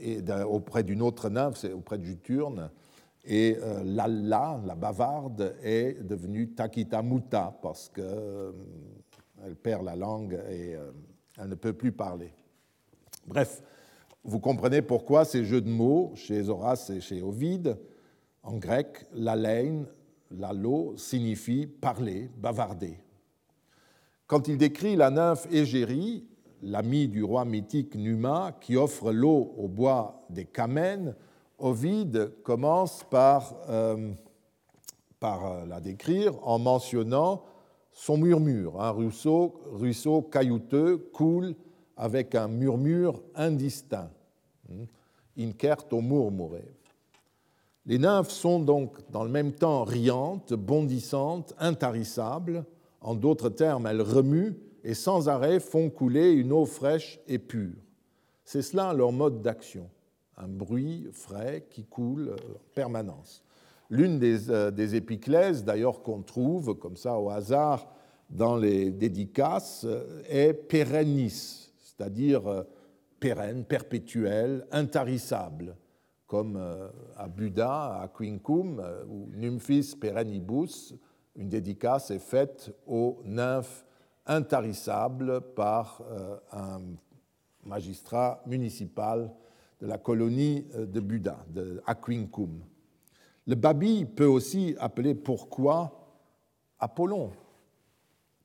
[0.01, 2.71] et auprès d'une autre nymphe, c'est auprès de Juturne.
[3.25, 8.55] Et euh, Lalla, la bavarde, est devenue Takita Muta parce qu'elle
[9.63, 10.77] perd la langue et
[11.39, 12.33] elle ne peut plus parler.
[13.27, 13.63] Bref,
[14.25, 17.79] vous comprenez pourquoi ces jeux de mots chez Horace et chez Ovide,
[18.43, 19.87] en grec, l'aleine
[20.31, 22.99] Lalo signifie parler, bavarder.
[24.27, 26.27] Quand il décrit la nymphe Égérie,
[26.63, 31.15] l'amie du roi mythique Numa, qui offre l'eau au bois des Camènes,
[31.59, 34.13] Ovide commence par, euh,
[35.25, 37.43] euh, la décrire en mentionnant
[37.91, 38.81] son murmure.
[38.81, 41.55] Un ruisseau, ruisseau caillouteux coule
[41.97, 44.11] avec un murmure indistinct.
[44.69, 44.85] Hmm.
[45.37, 46.61] Incert au murmure.
[47.87, 52.65] Les nymphes sont donc dans le même temps riantes, bondissantes, intarissables.
[53.01, 57.77] En d'autres termes, elles remuent et sans arrêt font couler une eau fraîche et pure.
[58.45, 59.89] C'est cela leur mode d'action,
[60.37, 63.43] un bruit frais qui coule en permanence.
[63.91, 67.87] L'une des, euh, épiclèses, d'ailleurs, qu'on trouve comme ça au hasard
[68.29, 72.63] dans les dédicaces, euh, est perennis, c'est-à-dire euh,
[73.19, 75.75] pérenne, perpétuelle, intarissable
[76.29, 80.95] comme euh, à Buda, à Quincum, euh, ou Nymphis perennibus,
[81.35, 83.85] une dédicace est faite aux nymphes
[84.29, 86.81] intarissables par euh, un
[87.65, 89.33] magistrat municipal
[89.81, 92.61] de la colonie de Buda, de Aquincum.
[93.47, 95.99] Le babi peut aussi appeler pourquoi
[96.79, 97.33] Apollon,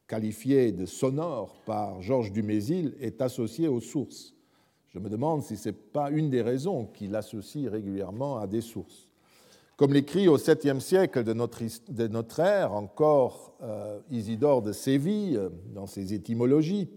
[0.07, 4.34] qualifié de sonore par Georges Dumézil, est associé aux sources.
[4.89, 8.61] Je me demande si ce n'est pas une des raisons qui l'associe régulièrement à des
[8.61, 9.09] sources.
[9.76, 15.88] Comme l'écrit au 7e siècle de notre, ère, encore euh, Isidore de Séville, euh, dans
[15.88, 16.91] ses étymologies,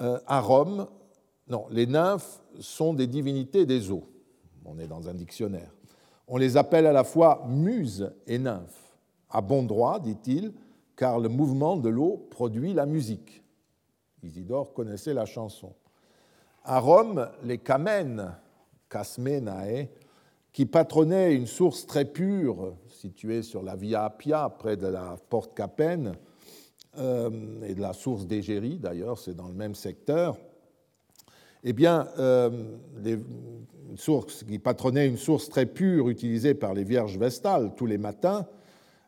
[0.00, 0.88] euh, à Rome,
[1.48, 4.08] non, les nymphes sont des divinités des eaux.
[4.64, 5.70] On est dans un dictionnaire.
[6.26, 8.96] On les appelle à la fois muses et nymphes.
[9.30, 10.52] À bon droit, dit-il,
[10.96, 13.44] car le mouvement de l'eau produit la musique.
[14.24, 15.72] Isidore connaissait la chanson.
[16.64, 18.34] À Rome, les Camènes,
[18.88, 19.88] Casmenae,
[20.56, 25.54] qui patronnaient une source très pure située sur la Via Appia, près de la porte
[25.54, 26.14] Capène,
[26.96, 27.30] euh,
[27.62, 30.38] et de la source d'Égérie d'ailleurs, c'est dans le même secteur,
[31.62, 33.18] eh bien, euh, les
[34.48, 38.46] qui patronaient une source très pure utilisée par les vierges vestales tous les matins,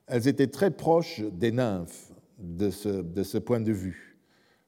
[0.07, 4.19] elles étaient très proches des nymphes de ce point de vue.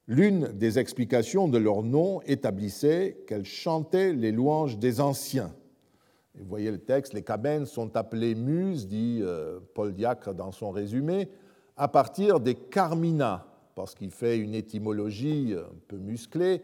[0.06, 5.52] L'une des explications de leur nom établissait qu'elles chantaient les louanges des anciens.
[6.38, 10.70] Vous voyez le texte, les cabènes sont appelées muses, dit euh, Paul Diacre dans son
[10.70, 11.28] résumé,
[11.76, 16.62] à partir des carmina, parce qu'il fait une étymologie un peu musclée.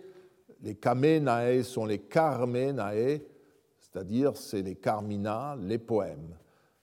[0.62, 3.20] Les kamenae sont les carmenae,
[3.78, 6.36] c'est-à-dire c'est les carmina, les poèmes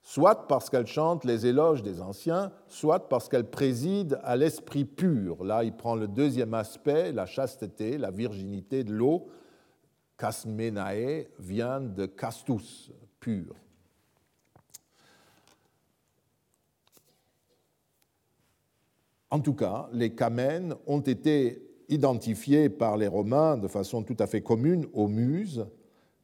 [0.04, 5.42] soit parce qu'elle chante les éloges des anciens, soit parce qu'elle préside à l'esprit pur.
[5.42, 9.26] Là, il prend le deuxième aspect, la chasteté, la virginité de l'eau.
[10.16, 12.90] Casmenae vient de castus,
[13.20, 13.54] pur.
[19.30, 24.26] En tout cas, les camènes ont été identifiés par les Romains de façon tout à
[24.26, 25.66] fait commune aux muses,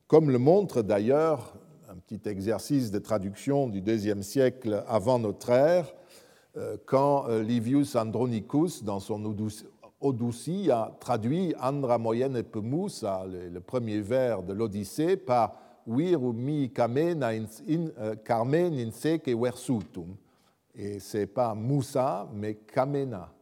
[0.07, 1.55] comme le montre d'ailleurs
[1.89, 5.93] un petit exercice de traduction du deuxième siècle avant notre ère,
[6.87, 9.25] quand Livius Andronicus, dans son
[10.01, 15.55] Odyssée, a traduit Andra moyenne et le premier vers de l'Odyssée, par
[15.87, 20.17] Viru mi carmen in seke versutum.
[20.75, 23.33] Et ce n'est pas Moussa, mais Kamena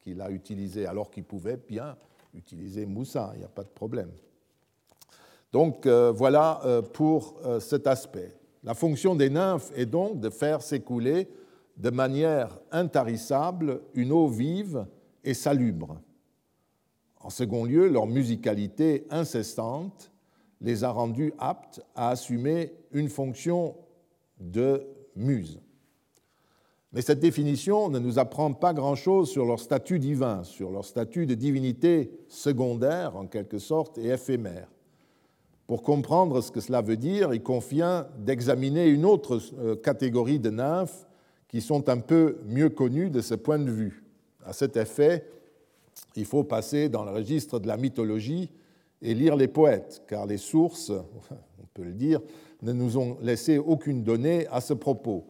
[0.00, 1.96] qu'il a utilisé, alors qu'il pouvait bien
[2.34, 4.10] utiliser Moussa, il n'y a pas de problème.
[5.52, 8.34] Donc euh, voilà euh, pour euh, cet aspect.
[8.64, 11.28] La fonction des nymphes est donc de faire s'écouler
[11.76, 14.86] de manière intarissable une eau vive
[15.24, 16.00] et salubre.
[17.20, 20.10] En second lieu, leur musicalité incessante
[20.60, 23.76] les a rendus aptes à assumer une fonction
[24.40, 25.60] de muse.
[26.92, 31.26] Mais cette définition ne nous apprend pas grand-chose sur leur statut divin, sur leur statut
[31.26, 34.68] de divinité secondaire, en quelque sorte, et éphémère.
[35.66, 40.50] Pour comprendre ce que cela veut dire, il convient d'examiner une autre euh, catégorie de
[40.50, 41.06] nymphes
[41.48, 44.01] qui sont un peu mieux connues de ce point de vue.
[44.44, 45.26] À cet effet,
[46.16, 48.50] il faut passer dans le registre de la mythologie
[49.00, 50.90] et lire les poètes, car les sources,
[51.30, 52.20] on peut le dire,
[52.62, 55.26] ne nous ont laissé aucune donnée à ce propos.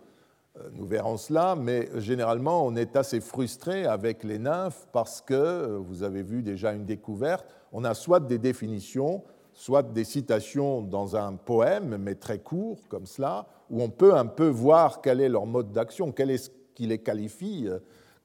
[0.58, 5.34] Euh, nous verrons cela, mais généralement on est assez frustré avec les nymphes parce que,
[5.34, 9.22] euh, vous avez vu déjà une découverte, on a soit des définitions,
[9.54, 14.26] soit des citations dans un poème, mais très court comme cela, où on peut un
[14.26, 17.78] peu voir quel est leur mode d'action, quel est ce qui les qualifie euh,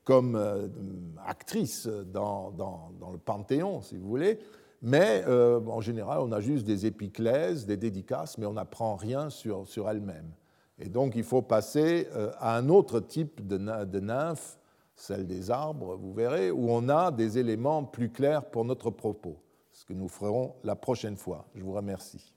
[0.07, 0.71] comme
[1.25, 2.53] actrices dans,
[3.11, 4.39] le Panthéon, si vous voulez.
[4.81, 9.89] Mais en général, on a juste des épiclèses, des dédicaces, mais on n'apprend rien sur,
[9.89, 10.31] elles-mêmes.
[10.79, 13.57] Et donc il faut passer euh, à un autre type de,
[13.99, 14.59] nymphe,
[14.95, 19.37] celle des arbres, vous verrez, où on a des éléments plus clairs pour notre propos,
[19.73, 21.47] ce que nous ferons la prochaine fois.
[21.55, 22.36] Je vous remercie.